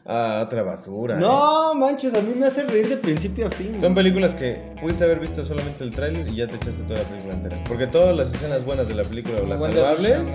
[0.06, 1.16] Ah, otra basura.
[1.16, 1.20] ¿eh?
[1.20, 3.80] No, manches, a mí me hace reír de principio a fin.
[3.80, 7.06] Son películas que pudiste haber visto solamente el tráiler y ya te echaste toda la
[7.06, 7.64] película entera.
[7.68, 10.28] Porque todas las escenas buenas de la película o las Wonder salvables.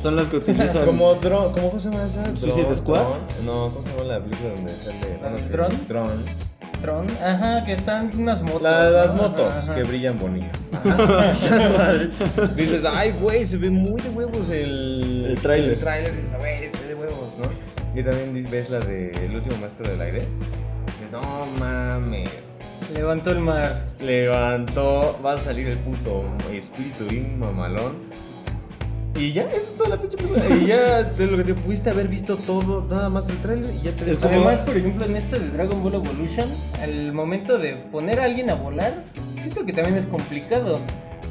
[0.00, 0.86] Son las que utilizan.
[0.86, 2.24] como Drone, ¿cómo se llama esa?
[2.36, 3.00] ¿Suicide Drone, Squad?
[3.02, 3.20] Drone.
[3.44, 4.96] No, ¿cómo se llama la película donde sale?
[5.00, 5.74] que- ¿Drone?
[5.88, 6.50] Drone.
[6.80, 8.62] Tron, ajá, que están unas motos.
[8.62, 9.22] La- las ¿no?
[9.24, 10.48] motos Ajá, que brillan bonito.
[12.56, 15.72] Dices, ay, güey, se ve muy de huevos el, El tráiler.
[15.72, 16.89] El tráiler, dices, güey, se
[17.94, 20.22] Y también ves la de El último maestro del aire.
[20.86, 21.20] Dices, no
[21.58, 22.50] mames.
[22.94, 23.86] Levantó el mar.
[24.00, 27.92] Levantó, va a salir el puto espíritu bien mamalón.
[29.16, 30.44] Y ya, eso es toda la pinche película.
[30.56, 33.82] Y ya de lo que te pudiste haber visto todo, nada más el tráiler y
[33.82, 36.48] ya te Es como- Además, por ejemplo, en este de Dragon Ball Evolution,
[36.80, 38.94] al momento de poner a alguien a volar,
[39.38, 40.78] siento que también es complicado.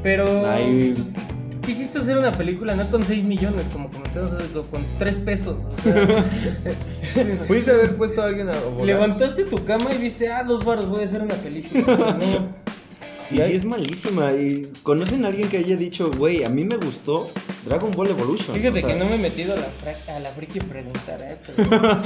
[0.04, 0.96] Pero Ay.
[1.70, 5.66] Quisiste hacer una película no con 6 millones, como comentamos, o con 3 pesos.
[5.66, 6.26] o sea,
[7.48, 8.88] Pudiste haber puesto a alguien a volar.
[8.88, 12.18] levantaste tu cama y viste, ah, dos baros, voy a hacer una película.
[12.20, 12.50] No.
[13.30, 14.34] Y sí es malísima.
[14.34, 17.30] Y conocen a alguien que haya dicho, güey, a mí me gustó
[17.66, 18.56] Dragon Ball Evolution.
[18.56, 21.20] Fíjate O sea, que no me he metido a la, fra- a la friki preguntar,
[21.22, 21.38] ¿eh?
[21.46, 21.70] Pero,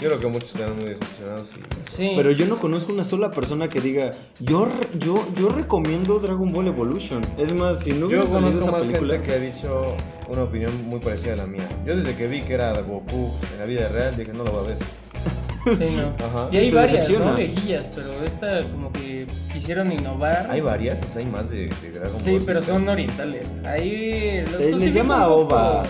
[0.00, 2.12] Yo creo que muchos están muy decepcionados y sí.
[2.16, 6.68] Pero yo no conozco una sola persona que diga, yo, yo, yo recomiendo Dragon Ball
[6.68, 7.22] Evolution.
[7.38, 9.96] Es más, si no hubiera Yo conozco esa más película, gente que ha dicho
[10.28, 11.68] una opinión muy parecida a la mía.
[11.86, 14.60] Yo desde que vi que era Goku en la vida real dije no lo va
[14.60, 14.76] a ver.
[15.64, 16.14] Sí, no.
[16.26, 16.48] Ajá.
[16.50, 17.08] Y hay varias.
[17.10, 17.34] ¿no?
[17.34, 20.46] Viejillas, pero esta como que quisieron innovar.
[20.50, 22.22] Hay varias, o sea, hay más de, de Dragon Ball.
[22.22, 23.48] Sí, pero son orientales.
[23.64, 25.28] Ahí los Se les llama.
[25.28, 25.84] OVA.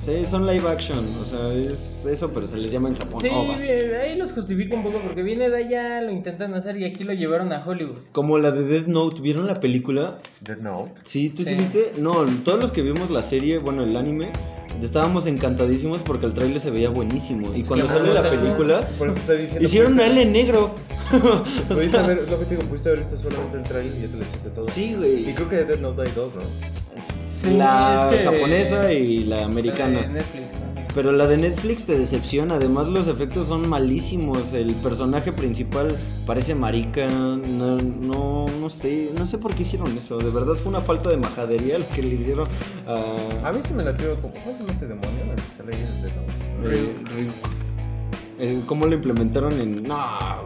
[0.00, 1.00] Sí, son live action.
[1.20, 3.60] O sea, es eso, pero se les llama en Japón Sí, ovas.
[3.62, 7.02] eh, ahí los justifico un poco porque viene de allá, lo intentan hacer y aquí
[7.02, 7.96] lo llevaron a Hollywood.
[8.12, 10.18] Como la de Death Note, ¿vieron la película?
[10.42, 10.92] Death Note.
[11.02, 11.46] Sí, ¿tú sí.
[11.46, 11.54] Sí.
[11.56, 11.92] viste?
[11.98, 14.28] No, todos los que vimos la serie, bueno, el anime,
[14.82, 17.54] estábamos encantadísimos porque el trailer se veía buenísimo.
[17.54, 18.42] Y cuando Claro, sale la también.
[18.42, 19.66] película, Por eso estoy diciendo.
[19.66, 20.74] hicieron a pudiste- él en negro.
[21.68, 24.08] Pudiste sea, haber, lo que te digo, pudiste haber visto solamente el trailer y ya
[24.08, 24.66] te lo echaste todo.
[24.68, 25.24] Sí, Y güey.
[25.34, 26.42] creo que de Death Note hay dos, ¿no?
[27.00, 30.06] Sí, la es que- japonesa y la De americana.
[30.08, 30.56] Netflix.
[30.56, 30.75] ajá.
[30.96, 36.54] Pero la de Netflix te decepciona, además los efectos son malísimos, el personaje principal parece
[36.54, 40.80] marica, no, no, no sé, no sé por qué hicieron eso, de verdad fue una
[40.80, 42.48] falta de majadería lo que le hicieron
[42.86, 43.46] a...
[43.46, 44.32] A mí se me latió como.
[44.32, 45.24] ¿Cómo se llama este demonio?
[45.24, 46.74] El que sale ahí Death Note.
[46.74, 47.30] eh,
[48.38, 49.82] eh, ¿Cómo lo implementaron en...?
[49.84, 49.98] No,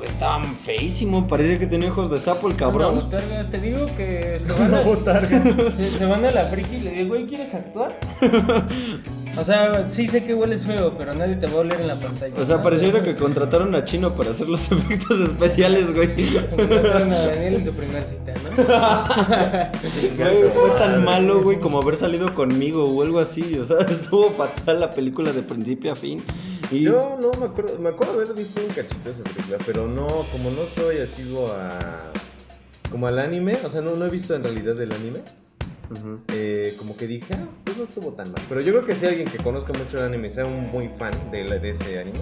[0.02, 2.96] estaba feísimo, parecía que tenía ojos de sapo el cabrón.
[2.96, 5.44] botarga, te digo que se van a, botarga.
[5.76, 7.98] se, se van a la friki y le digo, güey, ¿quieres actuar?
[9.36, 11.94] O sea, sí sé que hueles feo, pero nadie te va a oler en la
[11.94, 12.34] pantalla.
[12.36, 12.62] O sea, ¿no?
[12.62, 16.08] pareciera que contrataron a Chino para hacer los efectos especiales, güey.
[16.50, 18.50] Contrataron a Daniel en su primer cita, ¿no?
[20.16, 23.56] Güey, fue tan malo, güey, como haber salido conmigo o algo así.
[23.58, 26.22] O sea, estuvo fatal la película de principio a fin.
[26.70, 29.86] Y Yo no me acuerdo, me acuerdo haber visto un cachito de esa película, pero
[29.86, 32.12] no, como no soy asiduo a.
[32.90, 35.20] como al anime, o sea, no, no he visto en realidad el anime.
[36.32, 38.40] Eh, como que dije, ah, pues no estuvo tan mal.
[38.48, 41.12] Pero yo creo que si alguien que conozca mucho el anime, sea un muy fan
[41.30, 42.18] de, la- de ese anime,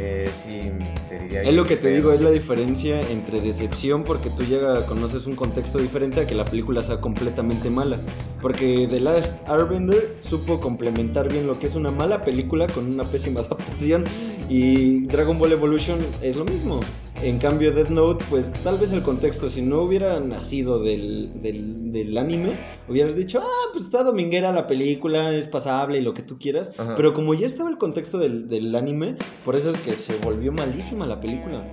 [0.00, 0.70] eh, sí
[1.08, 4.84] te diría Es lo que te digo, es la diferencia entre decepción porque tú ya
[4.86, 7.98] conoces un contexto diferente a que la película sea completamente mala.
[8.40, 13.04] Porque The Last Airbender supo complementar bien lo que es una mala película con una
[13.04, 14.04] pésima adaptación
[14.48, 16.80] y Dragon Ball Evolution es lo mismo.
[17.22, 21.90] En cambio Death Note, pues tal vez el contexto, si no hubiera nacido del, del,
[21.92, 22.56] del anime,
[22.88, 26.70] hubieras dicho, ah, pues está dominguera la película, es pasable y lo que tú quieras.
[26.78, 26.94] Ajá.
[26.96, 30.52] Pero como ya estaba el contexto del, del anime, por eso es que se volvió
[30.52, 31.64] malísima la película.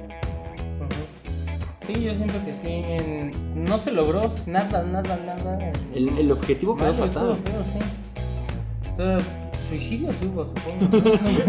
[1.85, 2.67] Sí, yo siento que sí.
[2.67, 5.71] en- No se logró nada, nada, nada.
[5.93, 7.35] El, el objetivo quedó estuvo fatal.
[7.35, 8.91] feo, sí.
[8.91, 9.17] O sea,
[9.65, 10.87] suicidios hubo, supongo.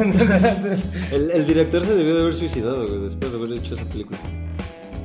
[1.12, 4.18] El, el director se debió de haber suicidado, güey, después de haber hecho esa película.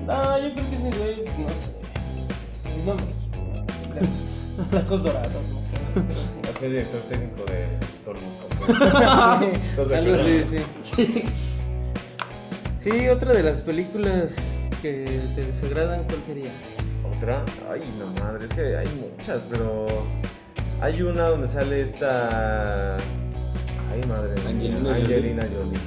[0.08, 1.72] no, yo creo que ese güey, no sé.
[2.62, 4.68] Se vino a México.
[4.72, 5.78] Tacos dorados, no sé.
[5.94, 6.60] pero sí.
[6.60, 7.68] Ser director técnico de
[8.06, 8.52] Toluca.
[9.88, 10.58] Sí, algo así, sí.
[10.82, 11.24] Sí.
[12.78, 16.52] Sí, otra de las películas que te desagradan, ¿cuál sería?
[17.16, 19.88] Otra, ay, no madre, es que hay muchas, pero
[20.82, 22.98] hay una donde sale esta.
[22.98, 24.34] Ay, madre.
[24.48, 25.80] Angelina Angelina Jolie.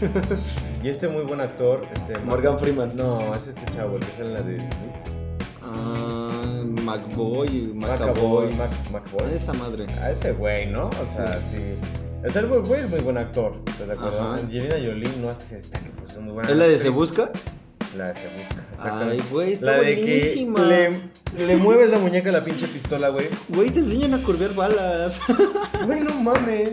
[0.82, 2.18] y este muy buen actor, este.
[2.20, 2.96] Morgan Freeman.
[2.96, 4.94] No, es este chavo, el que sale en la de Split.
[5.62, 7.72] Ah, McBoy.
[7.74, 8.00] Mac,
[8.92, 9.34] Macboy.
[9.34, 9.86] Esa madre.
[10.00, 10.90] A ese güey, ¿no?
[11.02, 11.76] O sea, sí.
[12.22, 14.18] Es el güey es muy buen actor, ¿estás de acuerdo?
[14.20, 14.34] Ajá.
[14.36, 16.48] Angelina Jolie no es que se destaque, pues es muy buena.
[16.48, 16.94] ¿Es la de Se actriz.
[16.94, 17.30] Busca?
[17.96, 20.46] La de Se Busca, Ay, güey, está la de que
[21.38, 23.28] le, le mueves la muñeca a la pinche pistola, güey.
[23.50, 25.18] Güey, te enseñan a curvear balas.
[25.84, 26.70] Güey, no mames.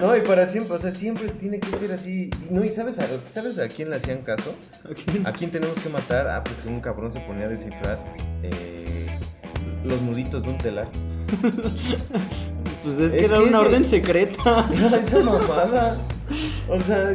[0.00, 2.30] No, y para siempre, o sea, siempre tiene que ser así.
[2.48, 4.54] Y no, y sabes a, ¿sabes a quién le hacían caso?
[5.24, 6.28] ¿A quién tenemos que matar?
[6.28, 7.98] Ah, porque un cabrón se ponía a descifrar
[8.44, 9.08] eh,
[9.84, 10.88] los nuditos de un telar.
[12.84, 14.68] Pues es que Es era que una ese- orden secreta.
[14.74, 15.96] Era esa mamada.
[16.68, 17.12] O sea,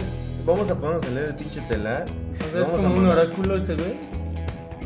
[0.48, 2.06] vamos a ponernos a leer el pinche telar.
[2.50, 3.94] O sea, es como un oráculo ese güey.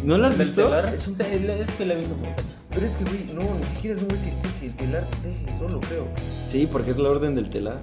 [0.03, 0.63] ¿No la has ¿Del visto?
[0.65, 0.93] telar?
[0.93, 2.55] Es un- Sí, es que la he visto por cachos.
[2.71, 4.65] Pero es que, güey, no, ni siquiera es un güey que teje.
[4.65, 6.07] El telar teje solo, creo.
[6.47, 7.81] Sí, porque es la orden del telar.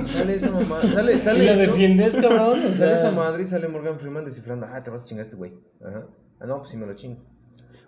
[0.00, 0.82] Y sale esa mamada.
[0.90, 1.70] Sale, ¿Y sale la eso.
[1.72, 2.66] defiendes, cabrón?
[2.66, 4.66] O Sale esa madre y sale Morgan Freeman descifrando.
[4.68, 5.52] Ah, te vas a chingar a este güey.
[5.86, 6.06] Ajá.
[6.40, 7.22] Ah, no, pues sí me lo chingo.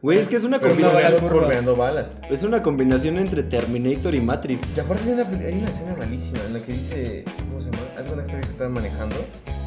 [0.05, 1.29] Güey, es que es una Pero combinación.
[1.31, 2.21] curveando balas.
[2.29, 4.77] Es una combinación entre Terminator y Matrix.
[4.77, 7.85] Y aparte hay una, hay una escena malísima en la que dice, ¿cómo se llama?
[7.97, 9.17] Haz cuenta que este güey que está manejando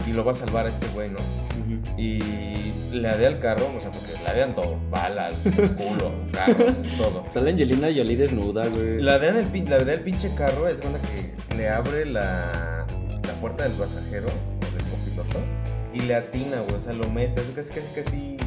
[0.06, 1.18] y lo va a salvar a este güey, ¿no?
[1.98, 2.20] Y
[2.92, 5.42] le adea al carro, o sea, porque le adean todo, balas,
[5.76, 7.26] culo, carros, todo.
[7.32, 9.02] Sale Angelina Jolie desnuda, güey.
[9.02, 12.86] Le adean el, el pinche carro, es cuenta que le abre la,
[13.26, 15.40] la puerta del pasajero o del copiloto
[15.96, 18.38] y le atina, güey, o sea, lo mete, es casi, casi, casi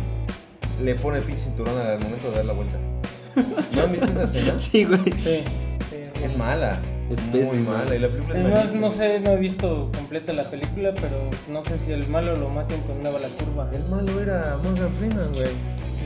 [0.83, 2.79] le pone el pinche cinturón al momento de dar la vuelta.
[3.75, 4.59] ¿No han visto esa escena?
[4.59, 5.01] Sí, güey.
[5.05, 5.45] Sí,
[5.91, 6.79] sí, Es mala.
[7.11, 7.79] Es muy pésima.
[7.79, 7.95] mala.
[7.95, 11.29] Y la película es Es más, no sé, no he visto completa la película, pero
[11.49, 13.71] no sé si el malo lo matan con una bala curva.
[13.73, 15.49] El malo era Morgan Freeman, güey.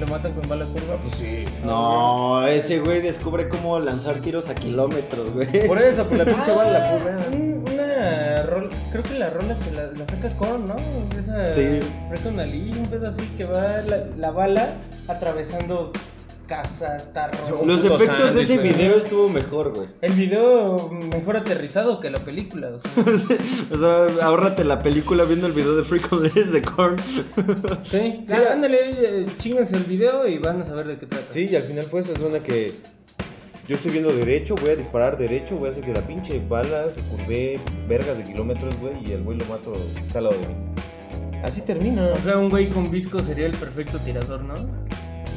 [0.00, 0.96] ¿Lo matan con bala curva?
[1.00, 1.44] Pues sí.
[1.64, 5.66] No, ese güey descubre cómo lanzar tiros a kilómetros, güey.
[5.68, 7.10] Por eso, pues la pinche Ah, bala la curva.
[7.32, 10.76] un- Una rola, creo que la rola que la, la saca Korn, ¿no?
[11.18, 11.80] Esa Sí.
[12.08, 14.68] Freaking Ali, un pedo así que va la, la bala
[15.08, 15.92] atravesando
[16.46, 17.40] casas, tarros.
[17.60, 18.72] Un Los efectos de ese güey.
[18.72, 19.88] video estuvo mejor, güey.
[20.00, 22.68] El video mejor aterrizado que la película.
[22.68, 23.04] o sea.
[23.72, 26.96] O sea, ahórrate la película viendo el video de Freakless de Korn.
[27.82, 31.32] sí, Sí, ándale, eh, chinguense el video y van a saber de qué trata.
[31.32, 32.72] Sí, y al final fue eso, es una que
[33.66, 36.90] yo estoy viendo derecho, voy a disparar derecho, voy a hacer que la pinche bala
[36.92, 39.72] se curve vergas de kilómetros, güey, y el güey lo mato
[40.06, 40.54] está al lado de mí.
[41.42, 42.06] Así termina.
[42.12, 44.54] O sea, un güey con visco sería el perfecto tirador, ¿no?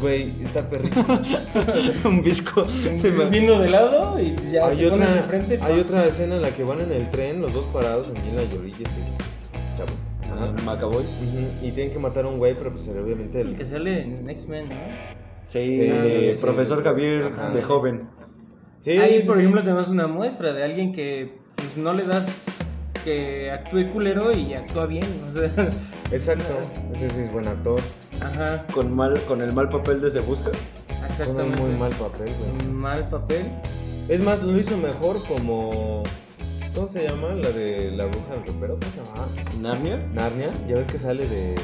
[0.01, 1.05] Güey, está perrísimo.
[2.05, 2.65] Un visco.
[3.31, 5.59] Viendo de lado y ya hay te pones otra, de frente.
[5.61, 8.69] hay otra escena en la que van en el tren, los dos parados, Angelina Jolie
[8.77, 9.01] y este
[9.77, 9.89] chavo.
[10.39, 10.97] Ah, Macaboy.
[11.03, 13.57] Ujú, Y tienen que matar a un güey, pero pues obviamente El el...
[13.57, 14.75] que sale en X-Men, ¿no?
[15.47, 17.49] Sí, Sí, profesor Javier Ajá.
[17.51, 18.01] de joven.
[18.81, 19.41] Sí, Ahí, sí, por sí.
[19.41, 22.45] ejemplo, tenemos una muestra de alguien que pues, no le das
[23.03, 25.05] que actúe culero y actúa bien.
[25.29, 25.69] O sea,
[26.11, 26.53] Exacto,
[26.93, 27.79] ese sí es buen actor.
[28.21, 30.51] Ajá, Con mal, con el mal papel de Se Busca.
[30.51, 31.61] Con un exactamente.
[31.61, 32.67] muy mal papel, güey.
[32.71, 33.45] Mal papel.
[34.09, 36.03] Es más, lo hizo mejor como.
[36.73, 37.29] ¿Cómo se llama?
[37.33, 38.77] La de la bruja del ropero.
[38.79, 39.27] ¿Cómo se llama?
[39.61, 39.97] Narnia.
[40.13, 40.51] Narnia.
[40.67, 41.55] Ya ves que sale de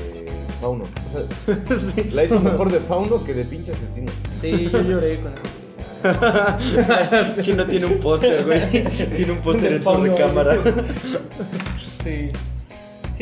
[0.59, 0.85] Fauno.
[1.05, 1.21] O sea,
[1.77, 2.09] sí.
[2.11, 4.11] la hizo mejor de Fauno que de pinche asesino.
[4.41, 5.63] Sí, yo lloré con eso.
[7.41, 8.69] Chino tiene un póster, güey.
[9.15, 10.57] Tiene un póster en su recámara.
[12.03, 12.31] Sí.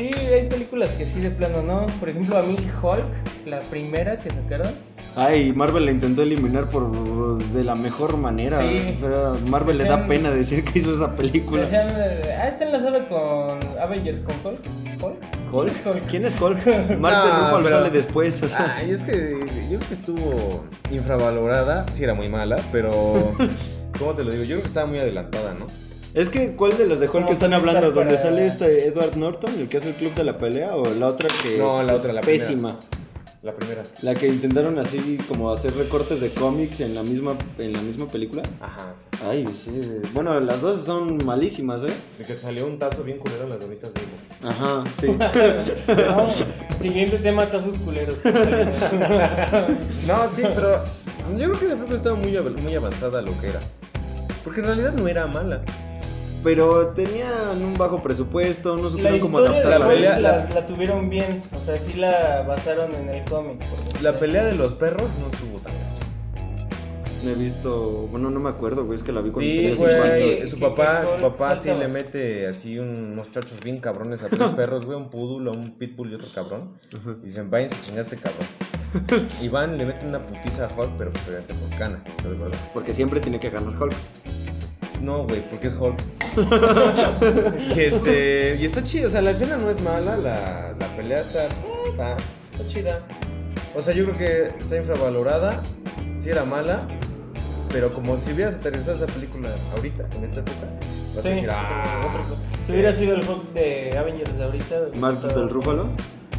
[0.01, 1.85] Sí, hay películas que sí de plano, ¿no?
[1.99, 4.71] Por ejemplo, a mí Hulk, la primera que sacaron.
[5.15, 8.57] Ay, Marvel la intentó eliminar por de la mejor manera.
[8.57, 8.95] Sí.
[8.95, 11.61] O sea, Marvel le da Decían- pena decir que hizo esa película.
[11.61, 14.59] Decían, eh, ah, está enlazada con Avengers, con Hulk.
[15.03, 15.17] ¿Hulk?
[15.85, 16.05] ¿Hulk?
[16.07, 16.63] ¿Quién es Hulk?
[16.63, 16.99] ¿Quién es Hulk?
[16.99, 18.41] Marte No, Ruffalo pero- sale después.
[18.41, 18.75] o sea.
[18.77, 19.37] Ay, es que
[19.69, 21.85] yo creo que estuvo infravalorada.
[21.91, 22.91] Sí, era muy mala, pero.
[23.99, 24.43] ¿Cómo te lo digo?
[24.45, 25.67] Yo creo que estaba muy adelantada, ¿no?
[26.13, 27.79] Es que, ¿cuál de los de Hulk Como están que hablando?
[27.79, 30.75] estar ¿Donde para- sale este Edward Norton, el que hace el club de la pelea?
[30.75, 32.45] ¿O la otra que No, la es otra, la primera.
[32.45, 32.79] pésima?
[33.43, 33.81] La primera.
[34.03, 38.07] La que intentaron así como hacer recortes de cómics en la misma en la misma
[38.07, 38.43] película.
[38.59, 39.17] Ajá, sí.
[39.27, 39.71] Ay, sí.
[40.13, 41.87] Bueno, las dos son malísimas, ¿eh?
[42.19, 44.51] De que salió un tazo bien culero en las donitas de Imo.
[44.51, 45.07] Ajá, sí.
[46.67, 48.19] No, siguiente tema, tazos culeros.
[48.19, 48.29] que.
[50.07, 50.83] No, sí, pero
[51.37, 53.59] yo creo que la película estaba muy, muy avanzada a lo que era.
[54.43, 55.61] Porque en realidad no era mala.
[56.43, 59.87] Pero tenían un bajo presupuesto, no supieron cómo de la adaptarla.
[59.87, 63.61] pelea- la- la, tuvieron bien, o sea, sí la basaron en el cómic.
[64.01, 65.73] La pelea de los perros no estuvo tan.
[67.23, 70.47] He visto, bueno, no me acuerdo, güey, es que la vi cuando Sí, tenía güey,
[70.47, 74.87] su papá, su papá sí le mete así unos chachos bien cabrones a tres perros,
[74.87, 76.79] güey, un poodle, un pitbull y otro cabrón.
[77.21, 78.47] Y dicen, váyanse chingaste cabrón.
[79.41, 82.57] Y van, le meten una putiza a Hulk, pero obviamente por cana, ¿estás de acuerdo?
[82.73, 83.93] Porque siempre tiene que ganar Hulk.
[85.01, 85.99] No, güey, porque es Hulk.
[87.75, 91.19] y este, y está chido, o sea, la escena no es mala, la, la pelea
[91.21, 92.17] está, pues, ah, va,
[92.53, 92.99] está chida.
[93.75, 95.61] O sea, yo creo que está infravalorada,
[96.15, 96.87] sí era mala,
[97.71, 100.67] pero como si hubieras aterrizado esa película ahorita, en esta época,
[101.15, 102.41] vas Sí, a decir, ah, otra cosa.
[102.61, 102.73] Si sí.
[102.73, 104.75] hubiera sido el Hulk de Avengers de ahorita.
[104.97, 105.89] Más estaba- del Rúfalo.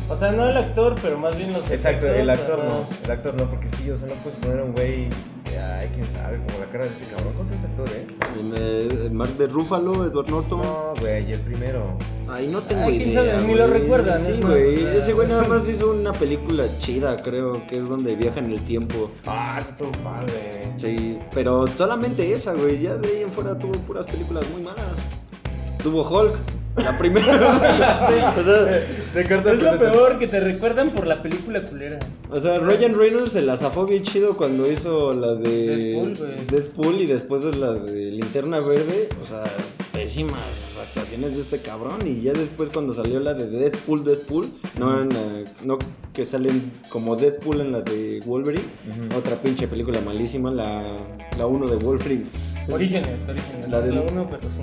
[0.09, 3.11] O sea, no el actor, pero más bien los Exacto, efectos, el actor no, el
[3.11, 5.09] actor no, porque sí, o sea, no puedes poner a un güey,
[5.59, 8.07] ay, quién sabe, como la cara de ese cabrón, ¿cómo se ese actor, eh?
[8.41, 10.61] En, eh, Mark de Rúfalo, Edward Norton.
[10.61, 11.97] No, güey, el primero.
[12.29, 13.35] Ay, no tengo Ay, quién idea.
[13.37, 14.85] sabe, ni lo recuerdan, Sí, güey.
[14.97, 18.61] Ese güey nada más hizo una película chida, creo, que es donde viaja en el
[18.63, 19.11] tiempo.
[19.27, 20.73] Ah, eso estuvo padre.
[20.77, 22.81] Sí, pero solamente esa, güey.
[22.81, 24.87] Ya de ahí en fuera tuvo puras películas muy malas.
[25.83, 26.35] Tuvo Hulk,
[26.77, 27.99] la primera.
[28.07, 28.83] sí, o sea,
[29.15, 31.99] De carta Es lo peor que te recuerdan por la película culera.
[32.31, 36.47] o sea, Ryan Reynolds se la zafó bien chido cuando hizo la de Deadpool, güey.
[36.51, 39.09] Deadpool y después de la de Linterna Verde.
[39.23, 39.45] O sea,
[39.93, 40.41] pésimas
[40.81, 41.99] actuaciones de este cabrón.
[42.07, 44.47] Y ya después cuando salió la de Deadpool, Deadpool,
[44.79, 45.79] no, en la- no
[46.15, 48.65] que salen como Deadpool en la de Wolverine.
[49.17, 50.97] Otra pinche película malísima, la,
[51.39, 52.25] la 1 de Wolverine.
[52.71, 53.69] Orígenes, orígenes.
[53.69, 54.61] La La del- de uno, pero sí.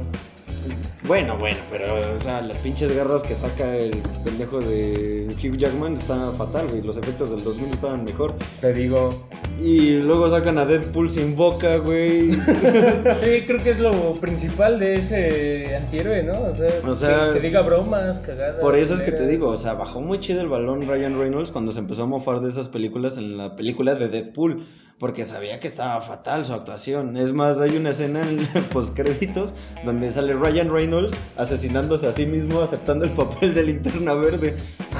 [1.08, 5.94] Bueno, bueno, pero, o sea, las pinches garras que saca el pendejo de Hugh Jackman
[5.94, 6.82] está fatal, güey.
[6.82, 8.36] Los efectos del 2000 estaban mejor.
[8.62, 12.32] Te digo, Y luego sacan a Deadpool sin boca, güey.
[13.20, 16.34] Sí, creo que es lo principal de ese antihéroe, ¿no?
[16.42, 18.62] O sea, O sea, que, que diga bromas, cagadas.
[18.62, 21.52] Por eso es que te digo, o sea, bajó muy chido el balón Ryan Reynolds
[21.52, 24.66] cuando se empezó a mofar de esas películas en la película de Deadpool.
[25.00, 27.16] Porque sabía que estaba fatal su actuación.
[27.16, 29.54] Es más, hay una escena en postcréditos
[29.86, 34.58] donde sale Ryan Reynolds asesinándose a sí mismo, aceptando el papel de linterna verde.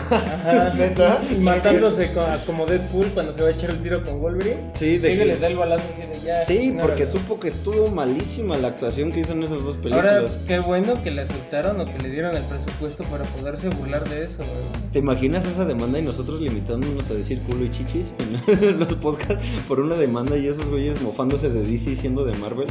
[0.10, 1.22] Ajá, ¿Neta?
[1.32, 4.58] Y matándose co- como Deadpool cuando se va a echar el tiro con Wolverine.
[4.74, 6.46] Sí, de que- le da el balazo así de ya.
[6.46, 10.40] Sí, porque supo que estuvo malísima la actuación que hizo en esas dos Ahora, películas.
[10.48, 14.24] qué bueno que le aceptaron o que le dieron el presupuesto para poderse burlar de
[14.24, 14.92] eso, güey.
[14.92, 19.44] ¿Te imaginas esa demanda y nosotros limitándonos a decir culo y chichis en los podcasts
[19.68, 22.68] por una demanda y esos güeyes mofándose de DC siendo de Marvel?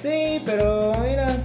[0.00, 1.36] Sí, pero mira,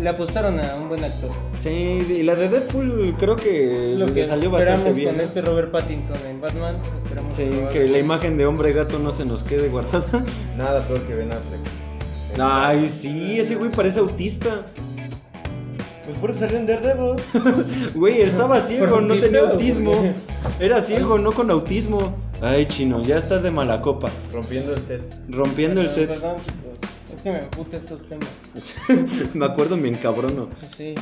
[0.00, 1.30] le apostaron a un buen actor.
[1.58, 1.70] Sí,
[2.10, 5.10] y la de Deadpool creo que Es lo le que salió bastante esperamos bien.
[5.12, 6.76] con este Robert Pattinson en Batman.
[7.04, 10.24] Esperamos Sí, que la imagen de hombre gato no se nos quede guardada.
[10.56, 11.60] nada peor que Ben Affleck.
[12.40, 14.62] Ay, sí, ese güey parece autista.
[16.04, 17.14] Pues por eso salió en Daredevil.
[17.94, 20.12] Güey, estaba ciego, ¿Por no tenía autismo.
[20.58, 22.12] Era ciego, no con autismo.
[22.42, 24.10] Ay, chino, ya estás de mala copa.
[24.32, 25.00] Rompiendo el set.
[25.30, 26.08] Rompiendo el set.
[26.08, 26.90] Perdón, chicos.
[27.24, 28.28] Que me emputa estos temas.
[29.34, 30.50] Me acuerdo, me encabrono.
[30.76, 30.94] Sí.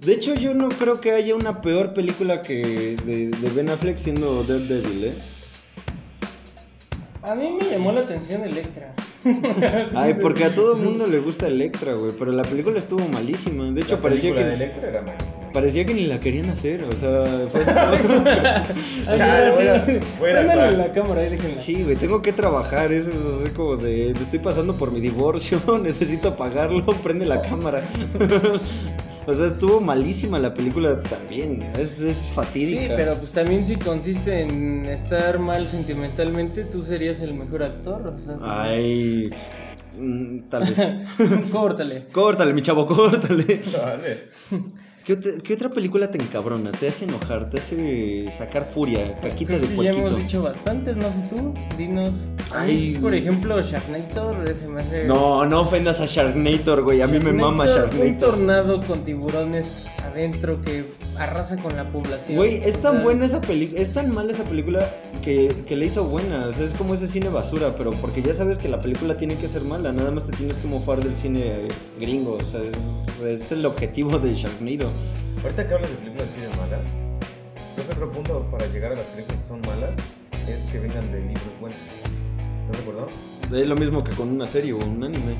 [0.00, 3.98] De hecho, yo no creo que haya una peor película que de, de Ben Affleck
[3.98, 5.14] siendo Daredevil, ¿eh?
[7.22, 8.94] A mí me llamó la atención Electra.
[9.94, 12.12] Ay, porque a todo el mundo le gusta Electra, güey.
[12.18, 13.70] Pero la película estuvo malísima.
[13.70, 15.52] De hecho, la parecía que, de Electra era malísima.
[15.52, 16.84] parecía que ni la querían hacer.
[16.84, 17.60] O sea, fue
[19.06, 19.98] así- Chale, sí, voy a- sí.
[20.18, 20.72] voy a Préndale actuar.
[20.74, 21.54] la cámara déjenla.
[21.56, 22.92] Sí, güey, tengo que trabajar.
[22.92, 24.10] Eso es así como de.
[24.12, 26.86] Estoy pasando por mi divorcio, necesito pagarlo.
[27.02, 27.84] Prende la cámara.
[29.26, 31.62] O sea, estuvo malísima la película también.
[31.78, 32.80] Es, es fatídica.
[32.80, 38.06] Sí, pero pues también si consiste en estar mal sentimentalmente, tú serías el mejor actor.
[38.08, 39.30] O sea, Ay.
[39.96, 40.80] mm, Tal vez.
[41.52, 42.06] córtale.
[42.12, 43.60] córtale, mi chavo, córtale.
[43.82, 44.28] Vale.
[45.04, 46.70] ¿Qué, otra- qué otra película te encabrona?
[46.72, 47.48] ¿Te hace enojar?
[47.50, 49.18] ¿Te hace sacar furia?
[49.20, 52.10] Caquita Creo de que ya hemos dicho bastantes, no sé tú, dinos.
[52.54, 52.98] Ay.
[53.00, 55.04] por ejemplo, Sharknator, ese me hace...
[55.06, 57.00] No, no ofendas a Sharknator, güey.
[57.00, 58.18] A mí me mama Un Sharknator.
[58.18, 60.84] tornado con tiburones adentro que
[61.16, 62.36] arrasa con la población.
[62.36, 64.88] Güey, es O tan sea, buena esa película, es tan mala esa película
[65.22, 66.46] que, que le hizo buena.
[66.46, 69.36] O sea, es como ese cine basura, pero porque ya sabes que la película tiene
[69.36, 71.62] que ser mala, nada más te tienes que mofar del cine
[71.98, 72.38] gringo.
[72.40, 74.90] O sea, es, es el objetivo de Sharknado.
[75.42, 76.90] Ahorita que hablas de películas así de malas,
[77.74, 79.96] creo que otro punto para llegar a las películas que son malas
[80.48, 81.78] es que vengan de libros buenos.
[82.66, 83.08] ¿No te acuerdo?
[83.56, 85.36] Es lo mismo que con una serie o un anime.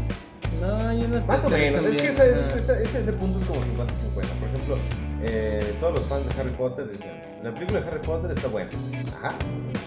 [0.60, 2.12] No, hay unas Más o menos, es que bien.
[2.12, 4.34] esa- esa- esa- ese, ese punto es como 50-50.
[4.40, 4.76] Por ejemplo,
[5.22, 7.10] eh, todos los fans de Harry Potter dicen,
[7.42, 8.70] la película de Harry Potter está buena.
[9.18, 9.34] Ajá.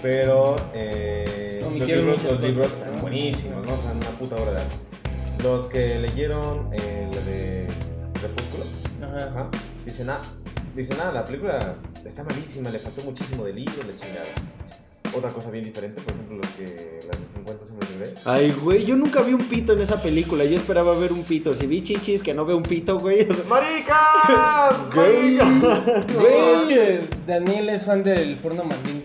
[0.01, 3.01] Pero eh, los libros, los libros cosas, están ¿no?
[3.01, 3.73] buenísimos, ¿no?
[3.73, 4.75] O sea, una puta obra de arte.
[5.43, 7.67] Los que leyeron eh, la de
[9.03, 9.27] Ajá.
[9.29, 9.49] Ajá.
[9.85, 10.19] Dicen, ah,
[10.75, 14.25] dicen, ah, la película está malísima, le faltó muchísimo de libro, le chingada.
[15.15, 18.13] Otra cosa bien diferente, por ejemplo, los que, las de 50 sombras de Grey.
[18.25, 20.43] Ay, güey, yo nunca vi un pito en esa película.
[20.45, 21.53] Yo esperaba ver un pito.
[21.53, 23.27] Si vi chichis que no veo un pito, güey.
[23.29, 23.99] o sea, ¡Marica!
[24.95, 25.37] Güey.
[25.37, 29.02] Güey, es que Daniel es fan del porno mandingo.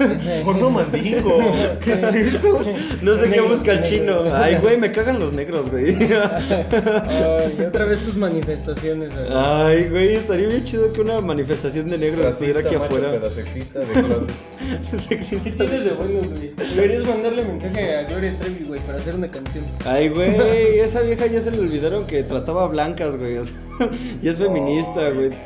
[0.44, 1.38] Porno mandingo.
[1.84, 2.60] ¿Qué es eso?
[3.02, 4.24] No sé qué busca el chino.
[4.32, 5.96] Ay, güey, me cagan los negros, güey.
[6.00, 9.12] Ay, otra vez tus manifestaciones.
[9.14, 9.26] güey.
[9.32, 13.10] Ay, güey, estaría bien chido que una manifestación de negros estuviera aquí macho, afuera.
[13.12, 14.34] pedasexista de closet.
[15.08, 16.52] ¿Qué tienes de bueno, güey?
[16.74, 19.64] Deberías mandarle mensaje a Gloria Trevi, güey, para hacer una canción.
[19.84, 23.38] Ay, güey, esa vieja ya se le olvidaron que trataba blancas, güey.
[23.38, 23.54] o sea,
[24.22, 25.30] ya es feminista, güey.
[25.30, 25.36] sí.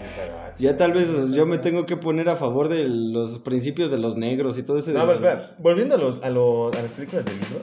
[0.59, 4.16] Ya tal vez yo me tengo que poner a favor de los principios de los
[4.16, 4.92] negros y todo ese.
[4.92, 5.57] No, a ver, espera.
[5.59, 7.61] Volviendo a, los, a, lo- a las películas de libros,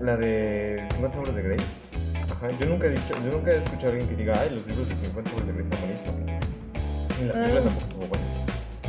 [0.00, 1.58] la de 50 sombras de Grey.
[2.30, 4.66] Ajá, yo nunca he dicho, yo nunca he escuchado a alguien que diga, ay, los
[4.66, 6.42] libros de 50 sombras de Grey están buenísimos.
[7.22, 7.64] Y la película Ah.
[7.64, 8.24] tampoco estuvo buena.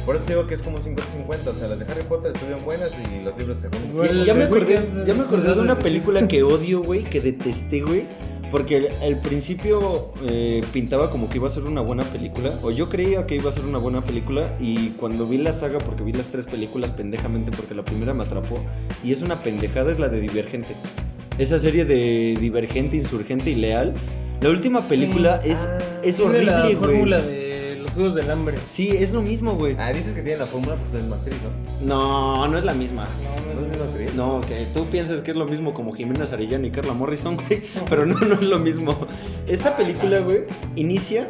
[0.06, 2.64] Por eso te digo que es como 50-50, o sea, las de Harry Potter estuvieron
[2.64, 3.98] buenas y los libros de segundo.
[4.04, 7.20] Güey, Ya, me acordé, ya me acordé de una el- película que odio, güey, que
[7.22, 8.06] detesté, güey.
[8.52, 12.72] Porque al- al principio eh, pintaba como que iba a ser una buena película, o
[12.72, 16.04] yo creía que iba a ser una buena película, y cuando vi la saga, porque
[16.04, 18.64] vi las tres películas pendejamente, porque la primera me atrapó,
[19.04, 20.70] y es una pendejada, es la de Divergente.
[21.38, 23.94] Esa serie de Divergente, Insurgente y Leal.
[24.42, 24.90] La última Sí.
[24.90, 27.47] película es, Ah, es horrible, güey.
[27.98, 28.58] De juegos del hambre.
[28.68, 29.76] Sí, es lo mismo, güey.
[29.80, 31.38] Ah, dices que tienen la fórmula pues es actriz,
[31.82, 31.88] ¿no?
[31.88, 33.08] No, no es la misma.
[33.48, 34.14] No, ¿No es misma actriz?
[34.14, 37.64] No, que tú piensas que es lo mismo como Jimena Sarillán y Carla Morrison, güey.
[37.90, 39.08] Pero no, no es lo mismo.
[39.48, 40.46] Esta película, güey,
[40.76, 41.28] inicia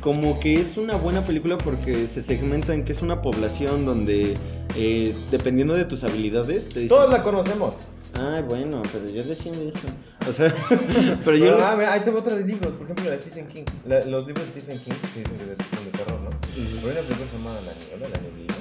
[0.00, 4.36] como que es una buena película porque se segmenta en que es una población donde,
[4.76, 6.96] eh, dependiendo de tus habilidades, te dicen...
[6.96, 7.74] Todos la conocemos.
[8.18, 9.88] Ay, bueno, pero yo decía eso.
[10.28, 10.54] O sea,
[11.24, 11.44] pero yo...
[11.56, 13.64] Pero, ah, mira, ahí tengo otra de libros, por ejemplo, la de Stephen King.
[13.86, 16.30] La- los libros de Stephen King que dicen que de- son de terror, ¿no?
[16.30, 18.54] Pero hay una película que se llama La Niebla, La Neblina.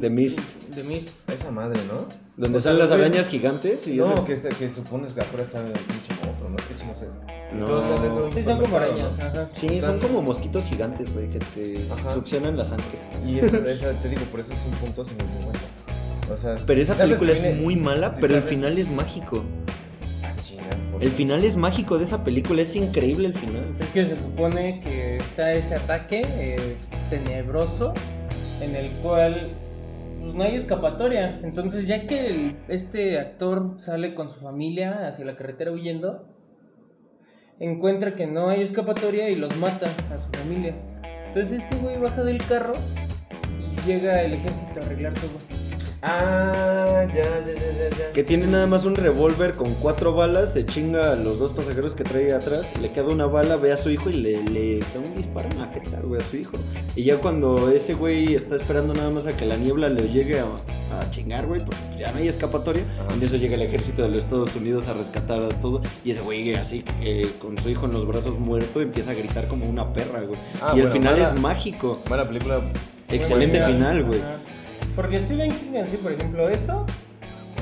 [0.00, 0.40] The Mist.
[0.74, 1.30] The Mist.
[1.30, 2.06] Esa madre, ¿no?
[2.36, 5.12] Donde O sea, están las los arañas gigantes y no, eso- que, está- que supones
[5.12, 6.56] que afuera está el pinche monstruo, ¿no?
[6.56, 7.14] ¿Qué chingos es?
[7.54, 7.64] No.
[7.64, 9.34] Todos están dentro de un Sí, son como supermercado, arañas.
[9.34, 9.40] ¿no?
[9.40, 9.50] Ajá.
[9.54, 12.12] Sí, son como mosquitos gigantes, güey, que te Ajá.
[12.12, 12.86] succionan la sangre.
[13.26, 15.58] Y esa, esa, te digo, por eso es un punto sin el 50.
[16.30, 19.44] O sea, Pero esa película es muy mala, pero el final es mágico.
[20.22, 23.76] Ah, chinga, ¿por El final es mágico de esa película, es increíble el final.
[23.80, 26.76] Es que se supone que está este ataque eh,
[27.10, 27.94] tenebroso
[28.60, 29.52] en el cual
[30.20, 31.40] pues, no hay escapatoria.
[31.42, 36.26] Entonces, ya que el- este actor sale con su familia hacia la carretera huyendo,
[37.60, 40.74] encuentra que no hay escapatoria y los mata a su familia.
[41.28, 42.74] Entonces, este güey baja del carro
[43.58, 45.57] y llega el ejército a arreglar todo.
[46.02, 48.12] Ah, ya, ya, ya, ya.
[48.12, 51.94] Que tiene nada más un revólver con cuatro balas, se chinga a los dos pasajeros
[51.94, 55.00] que trae atrás, le queda una bala, ve a su hijo y le, le da
[55.04, 56.52] un disparo jeta, güey, a su hijo.
[56.94, 60.38] Y ya cuando ese güey está esperando nada más a que la niebla le llegue
[60.40, 60.44] a,
[61.00, 63.14] a chingar, güey, porque ya no hay escapatoria, Ajá.
[63.14, 66.20] en eso llega el ejército de los Estados Unidos a rescatar a todo, y ese
[66.20, 69.92] güey así, eh, con su hijo en los brazos muerto, empieza a gritar como una
[69.92, 70.38] perra, güey.
[70.62, 72.00] Ah, y el bueno, final mala- es mágico.
[72.08, 72.62] Mala película.
[73.10, 73.74] Excelente buena.
[73.74, 74.20] final, güey.
[74.98, 76.84] Porque Stephen King en sí, por ejemplo, eso,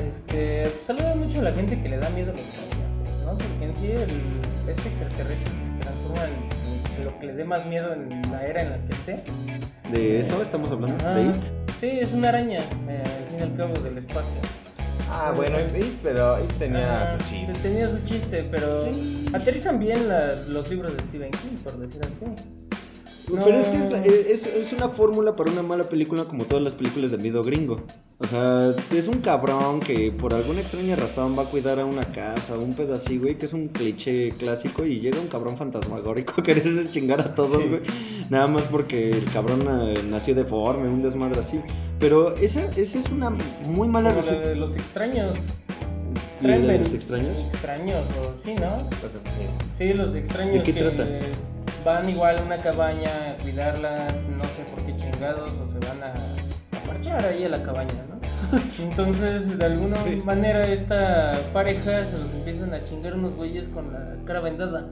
[0.06, 3.32] este, saluda mucho a la gente que le da miedo a los payasos, ¿no?
[3.36, 7.44] Porque en sí el, este extraterrestre que se transforma en, en lo que le dé
[7.44, 9.22] más miedo en la era en la que esté.
[9.92, 11.14] De eso estamos hablando, Ajá.
[11.14, 11.44] de It.
[11.78, 14.38] Sí, es una araña, eh, al fin y al cabo del espacio.
[15.10, 17.52] Ah, bueno, y- pero ahí tenía su chiste.
[17.62, 19.26] Tenía su chiste, pero Sí.
[19.34, 22.24] aterrizan bien la- los libros de Stephen King, por decir así.
[23.32, 23.44] No.
[23.44, 26.62] Pero es que es, eh, es- es una fórmula para una mala película como todas
[26.62, 27.80] las películas de miedo gringo.
[28.18, 32.04] O sea, es un cabrón que por alguna extraña razón va a cuidar a una
[32.04, 36.42] casa, un pedacito, güey, que es un cliché clásico y llega un cabrón fantasmagórico a
[36.44, 37.68] quererse chingar a todos, Sí.
[37.68, 37.80] güey.
[38.30, 41.60] Nada más porque el cabrón eh, nació deforme, un desmadre así.
[41.98, 43.30] Pero esa, esa es una
[43.66, 44.48] muy mala la receta.
[44.48, 45.34] de los extraños.
[46.42, 47.38] ¿Y de los extraños?
[47.50, 48.88] Extraños, o sí, ¿no?
[49.00, 49.18] Sea, sí.
[49.76, 51.06] Sí, los extraños ¿De qué que trata?
[51.86, 56.02] Van igual a una cabaña a cuidarla, no sé por qué chingados, o se van
[56.02, 56.12] a,
[56.82, 58.16] a marchar ahí a la cabaña, ¿no?
[58.82, 60.20] Entonces, de alguna Sí.
[60.24, 64.90] manera, esta pareja se los empiezan a chingar unos güeyes con la cara vendada.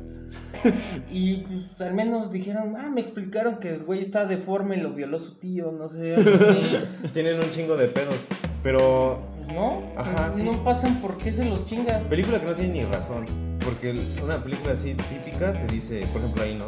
[1.13, 5.19] Y pues al menos dijeron, ah, me explicaron que el güey está deforme, lo violó
[5.19, 6.85] su tío, no sé, algo así.
[7.13, 8.25] Tienen un chingo de pedos.
[8.63, 10.45] Pero Pues no, Ajá, pues, sí.
[10.45, 12.05] no pasan por qué se los chingan.
[12.09, 13.27] película que no tiene ni razón.
[13.65, 16.67] Porque el- una película así típica te dice, por ejemplo ahí, ¿no?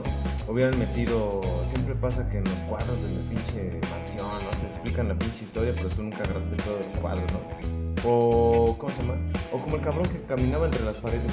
[0.50, 4.58] Hubieran metido, siempre pasa que en los cuadros de la pinche mansión, ¿no?
[4.60, 8.08] Te explican la pinche historia, pero tú nunca agarraste el pedo de los cuadros, ¿no?
[8.08, 9.14] O, ¿cómo se llama?
[9.52, 11.32] O como el cabrón que caminaba entre las paredes,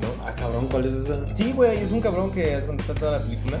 [0.00, 0.24] ¿no?
[0.24, 1.30] Ah, cabrón, ¿cuál es esa?
[1.32, 3.58] Sí, güey, es un cabrón que es cuando está toda la película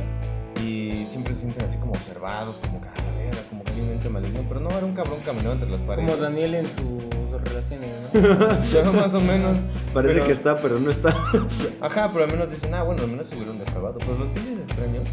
[1.08, 4.08] siempre se sienten así como observados, como que, la verga, como que hay un ente
[4.08, 4.40] maligno.
[4.48, 6.10] Pero no, era un cabrón caminando entre las paredes.
[6.10, 8.62] Como Daniel en sus relaciones, ¿no?
[8.72, 9.58] Ya más o menos.
[9.94, 11.10] Parece Pero- que está, pero no está.
[11.80, 13.98] Ajá, pero al menos dicen, ah, bueno, al menos se hubieron depravado.
[14.00, 15.04] Pero los pinches extraños,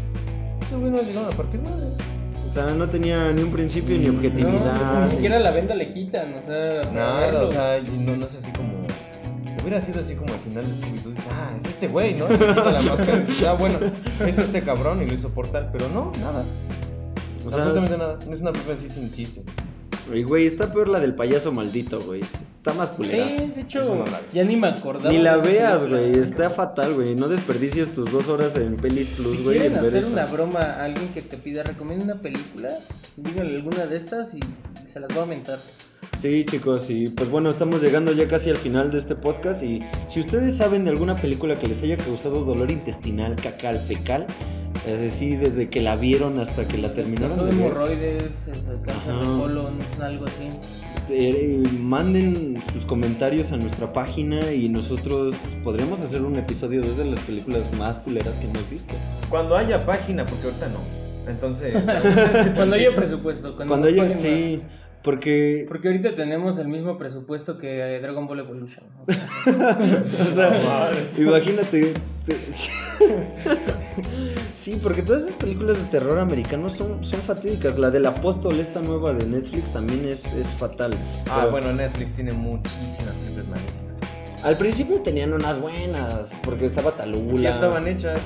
[0.62, 1.98] esos güey no llegaron a partir madres.
[2.48, 4.80] O sea, no tenía ni un principio ni objetividad.
[4.94, 6.82] No, ni siquiera la venda le quitan, o sea.
[6.92, 8.72] Nada, o sea, y no, no es así como.
[9.66, 11.10] Hubiera sido así como al final de Scooby-Doo.
[11.10, 12.28] Dices, ah, es este güey, ¿no?
[12.28, 13.80] Le quita la máscara y dices, ah, bueno,
[14.24, 15.70] es este cabrón y lo hizo portal.
[15.72, 16.44] Pero no, nada.
[17.44, 18.16] O sea, absolutamente nada.
[18.30, 19.42] Es una película así sin chiste.
[20.14, 22.20] y, güey, está peor la del payaso maldito, güey.
[22.58, 23.26] Está más culera.
[23.26, 25.10] Sí, de hecho, no ya ni me acordaba.
[25.12, 26.16] Ni la veas, güey.
[26.16, 27.16] Está fatal, güey.
[27.16, 29.58] No desperdicies tus dos horas en Pelis Plus, Si güey.
[29.58, 30.12] quieren en ver hacer eso.
[30.12, 32.68] una broma a alguien que te pida, recomienda una película,
[33.16, 34.40] díganle alguna de estas y
[34.86, 35.58] se las voy a mentar.
[36.18, 39.82] Sí, chicos, y pues bueno, estamos llegando ya casi al final de este podcast y
[40.08, 44.26] si ustedes saben de alguna película que les haya causado dolor intestinal, cacal, fecal,
[44.86, 48.46] es decir, desde que la vieron hasta que la terminaron Caso de hemorroides,
[48.86, 50.48] cáncer de colon, algo así.
[51.10, 57.20] eh, manden sus comentarios a nuestra página y nosotros podremos hacer un episodio desde las
[57.20, 58.94] películas más culeras que hemos visto.
[59.28, 61.06] Cuando haya página, porque ahorita no.
[61.30, 61.74] Entonces,
[62.54, 64.85] Cuando haya presupuesto, cuando, Cuando haya, sí, más.
[65.68, 68.84] Porque ahorita tenemos el mismo presupuesto que Dragon Ball Evolution.
[69.06, 70.02] o sea,
[70.32, 71.94] O sea, imagínate.
[72.26, 72.36] te-
[74.54, 77.78] Sí, porque todas esas películas de terror americanos son, son fatídicas.
[77.78, 80.92] La del apóstol, esta nueva de Netflix, también es, es fatal.
[81.30, 83.96] ah, Pero bueno, Netflix tiene muchísimas películas malísimas.
[84.42, 87.40] Al principio tenían unas buenas, porque estaba Talula.
[87.42, 88.20] Ya estaban hechas.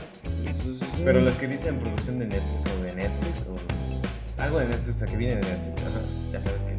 [0.96, 1.02] Sí.
[1.04, 4.98] Pero las que dicen producción de Netflix o de Netflix o algo de Netflix, o
[5.00, 6.00] sea, que viene de Netflix, ajá,
[6.32, 6.74] ya sabes que.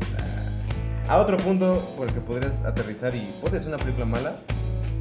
[1.08, 4.36] A otro punto por el que podrías aterrizar y puede ser una película mala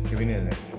[0.08, 0.70] que viene de Netflix.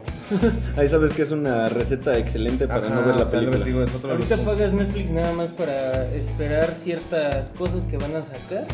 [0.78, 3.64] Ahí sabes que es una receta excelente para Ajá, no ver la sea, película.
[3.64, 8.16] te digo, es otro ahorita pagas Netflix nada más para esperar ciertas cosas que van
[8.16, 8.66] a sacar.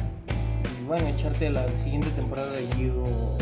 [0.81, 3.37] Y bueno, echarte la siguiente temporada de You o,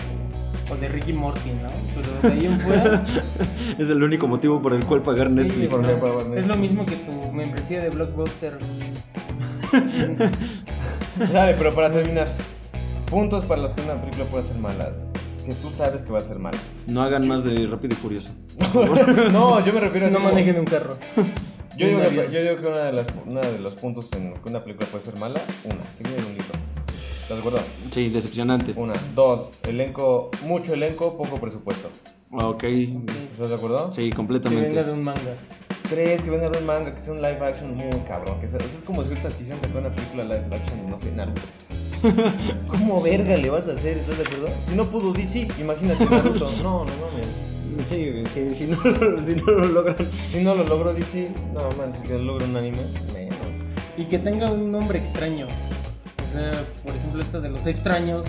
[0.74, 1.70] o de Ricky Morty, ¿no?
[1.96, 3.04] Pero de ahí en fuera.
[3.80, 5.70] Es el único motivo por el cual pagar sí, Netflix.
[5.70, 6.40] por está- qué pagar Netflix?
[6.42, 8.58] es lo mismo que tu membresía de Blockbuster.
[11.18, 12.28] Dale, pero para terminar,
[13.10, 14.92] puntos para los que una película puede ser mala.
[15.46, 16.58] Que tú sabes que va a ser mala.
[16.88, 18.30] No hagan más de Rápido y Furioso.
[19.32, 20.98] no, yo me refiero a no manejen un carro.
[21.78, 24.50] Yo digo, que, yo digo que una de las, una de los puntos en que
[24.50, 26.54] una película puede ser mala, una, que viene de un libro.
[27.22, 27.60] ¿Estás de acuerdo?
[27.92, 28.74] Sí, decepcionante.
[28.76, 28.94] Una.
[29.14, 31.90] Dos, elenco, mucho elenco, poco presupuesto.
[32.32, 32.64] Ok.
[32.64, 33.92] ¿Estás de acuerdo?
[33.94, 34.68] Sí, Que completamente.
[34.70, 35.36] venga de un manga.
[35.90, 38.40] Tres, que venga de un manga, que sea un live action muy cabrón.
[38.40, 41.42] Que sea, es como si ahorita quisieran sacar una película live action, no sé, Naruto.
[42.68, 43.98] ¿Cómo verga le vas a hacer?
[43.98, 44.50] ¿Estás de acuerdo?
[44.64, 46.52] Si no pudo DC, imagínate Naruto.
[46.64, 47.88] No, no mames.
[47.88, 48.78] Sí, sí, si no,
[49.22, 49.98] si no lo logran.
[50.26, 52.82] Si no lo logró DC, no manches, que lo logre un anime,
[53.14, 53.38] menos.
[53.98, 55.48] Y que tenga un nombre extraño.
[55.48, 58.26] O sea, por ejemplo, esta de los extraños.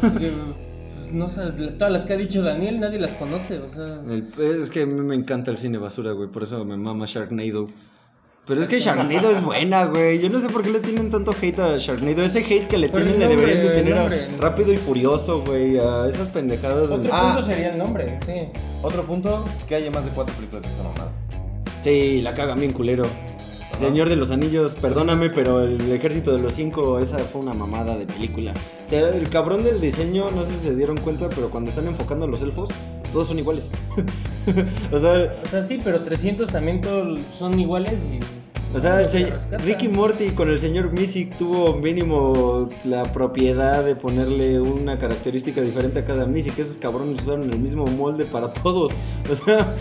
[1.12, 3.58] no sé, de todas las que ha dicho Daniel, nadie las conoce.
[3.58, 4.28] O sea, El-
[4.62, 6.28] es que a mí me encanta el cine basura, güey.
[6.28, 7.66] Por eso me mama Sharknado.
[8.46, 10.20] Pero es que Sharknado es buena, güey.
[10.20, 12.22] Yo no sé por qué le tienen tanto hate a Sharknado.
[12.22, 14.24] Ese hate que le Pero tienen el le nombre, deberían de tener nombre.
[14.38, 15.78] a Rápido y Furioso, güey.
[15.78, 16.88] A esas pendejadas.
[16.90, 17.34] otro Ah.
[17.34, 18.48] punto sería el nombre, sí.
[18.82, 21.12] Otro punto, que haya más de cuatro películas de esa mamada.
[21.82, 23.04] Sí, la cagan bien culero.
[23.78, 27.96] Señor de los Anillos, perdóname, pero el Ejército de los Cinco, esa fue una mamada
[27.96, 28.52] de película.
[28.86, 31.86] O sea, el cabrón del diseño, no sé si se dieron cuenta, pero cuando están
[31.86, 32.70] enfocando a los elfos,
[33.12, 33.70] todos son iguales.
[34.92, 38.18] o sea, O sea, sí, pero 300 también todos son iguales y...
[38.74, 39.32] O sea, el se.
[39.64, 46.00] Ricky Morty con el señor Misick tuvo mínimo la propiedad de ponerle una característica diferente
[46.00, 46.58] a cada Misick.
[46.58, 48.92] Esos cabrones usaron el mismo molde para todos.
[49.30, 49.74] O sea,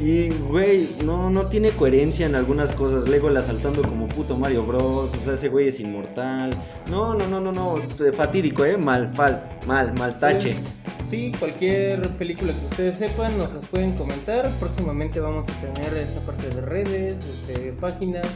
[0.00, 3.08] y güey, no, no tiene coherencia en algunas cosas.
[3.08, 5.14] Legolas saltando como puto Mario Bros.
[5.14, 6.50] O sea, ese güey es inmortal.
[6.90, 7.76] No, no, no, no, no.
[8.12, 8.76] Fatídico, eh.
[8.76, 10.54] Mal, fal, mal, mal tache.
[10.84, 14.50] Pues, sí, cualquier película que ustedes sepan nos las pueden comentar.
[14.60, 18.26] Próximamente vamos a tener esta parte de redes, este, páginas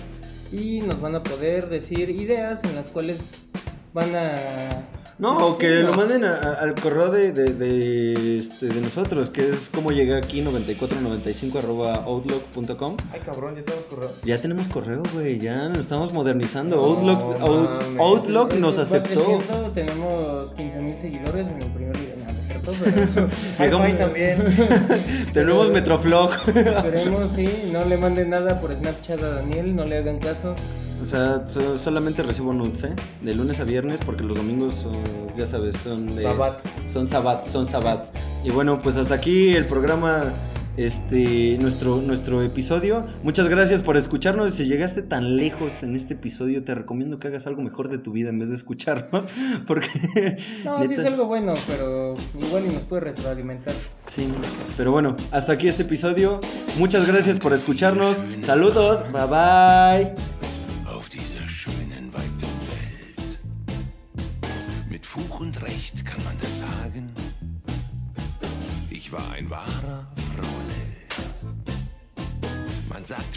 [0.52, 3.44] y nos van a poder decir ideas en las cuales
[3.92, 4.99] van a...
[5.20, 9.28] No, o que lo manden a- a- al correo de, de, de, este, de nosotros,
[9.28, 12.96] que es como llegué aquí 9495 arroba outlook.com.
[13.12, 14.10] Ay, cabrón, ya tengo correo.
[14.24, 16.76] Ya tenemos correo, güey, ya nos estamos modernizando.
[16.76, 17.98] No Outlook, Out- mames.
[18.00, 19.08] Outlook nos Va aceptó.
[19.24, 23.88] creciendo, tenemos 15 mil seguidores en el primer video, no, no es cierto, pero Llegamos-
[23.88, 24.44] Hi-Fi también.
[25.34, 26.30] Tenemos Metroflog.
[26.48, 30.54] esperemos, sí, no le manden nada por Snapchat a Daniel, no le hagan caso.
[31.02, 32.92] o sea, so- solamente recibo nudes, ¿eh?
[33.22, 34.94] De lunes a viernes, porque los domingos, son,
[35.36, 36.22] ya sabes, son de...
[36.22, 36.58] Sabat.
[36.86, 38.06] Son sabat, son sabat.
[38.44, 40.32] Y bueno, pues hasta aquí el programa
[40.76, 43.04] este nuestro, nuestro episodio.
[43.22, 44.54] Muchas gracias por escucharnos.
[44.54, 48.12] Si llegaste tan lejos en este episodio, te recomiendo que hagas algo mejor de tu
[48.12, 49.26] vida en vez de escucharnos.
[49.66, 49.88] Porque.
[50.64, 53.74] No, sí neta- es algo bueno, pero igual y nos puede retroalimentar.
[54.06, 54.28] Sí,
[54.76, 56.40] pero bueno, hasta aquí este episodio.
[56.78, 58.18] Muchas gracias por escucharnos.
[58.42, 60.29] Saludos, bye bye.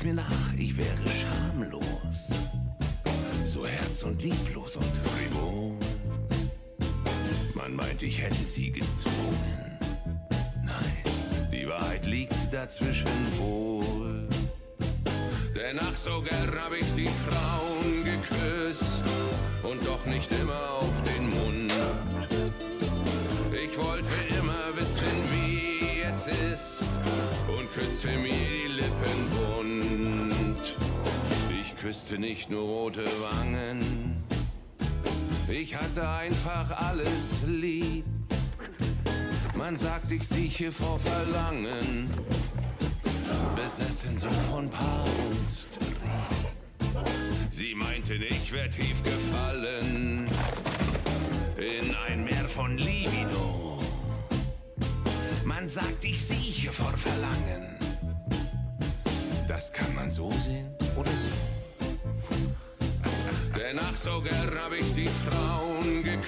[0.03, 2.31] Mir nach, ich wäre schamlos.
[3.45, 5.77] So herz- und lieblos und frivol.
[7.53, 9.79] Man meint, ich hätte sie gezwungen.
[10.65, 14.27] Nein, die Wahrheit liegt dazwischen wohl.
[15.55, 19.05] Denn ach, so gern hab ich die Frauen geküsst
[19.63, 21.73] und doch nicht immer auf den Mund.
[23.53, 26.89] Ich wollte immer wissen, wie es ist
[27.57, 28.42] und küsste mir
[31.93, 34.23] küsste nicht nur rote Wangen,
[35.47, 38.03] ich hatte einfach alles lieb.
[39.55, 42.09] Man sagt, ich sieche vor Verlangen
[43.55, 45.97] besessen so von Paarungstrieb.
[47.51, 50.25] Sie meinten, ich wär tief gefallen
[51.57, 53.83] in ein Meer von Libido.
[55.45, 57.77] Man sagt, ich sieche vor Verlangen.
[59.47, 61.62] Das kann man so sehen oder so.
[63.63, 63.95] Denn ach,
[64.61, 66.23] hab ich die Frauen geküsst.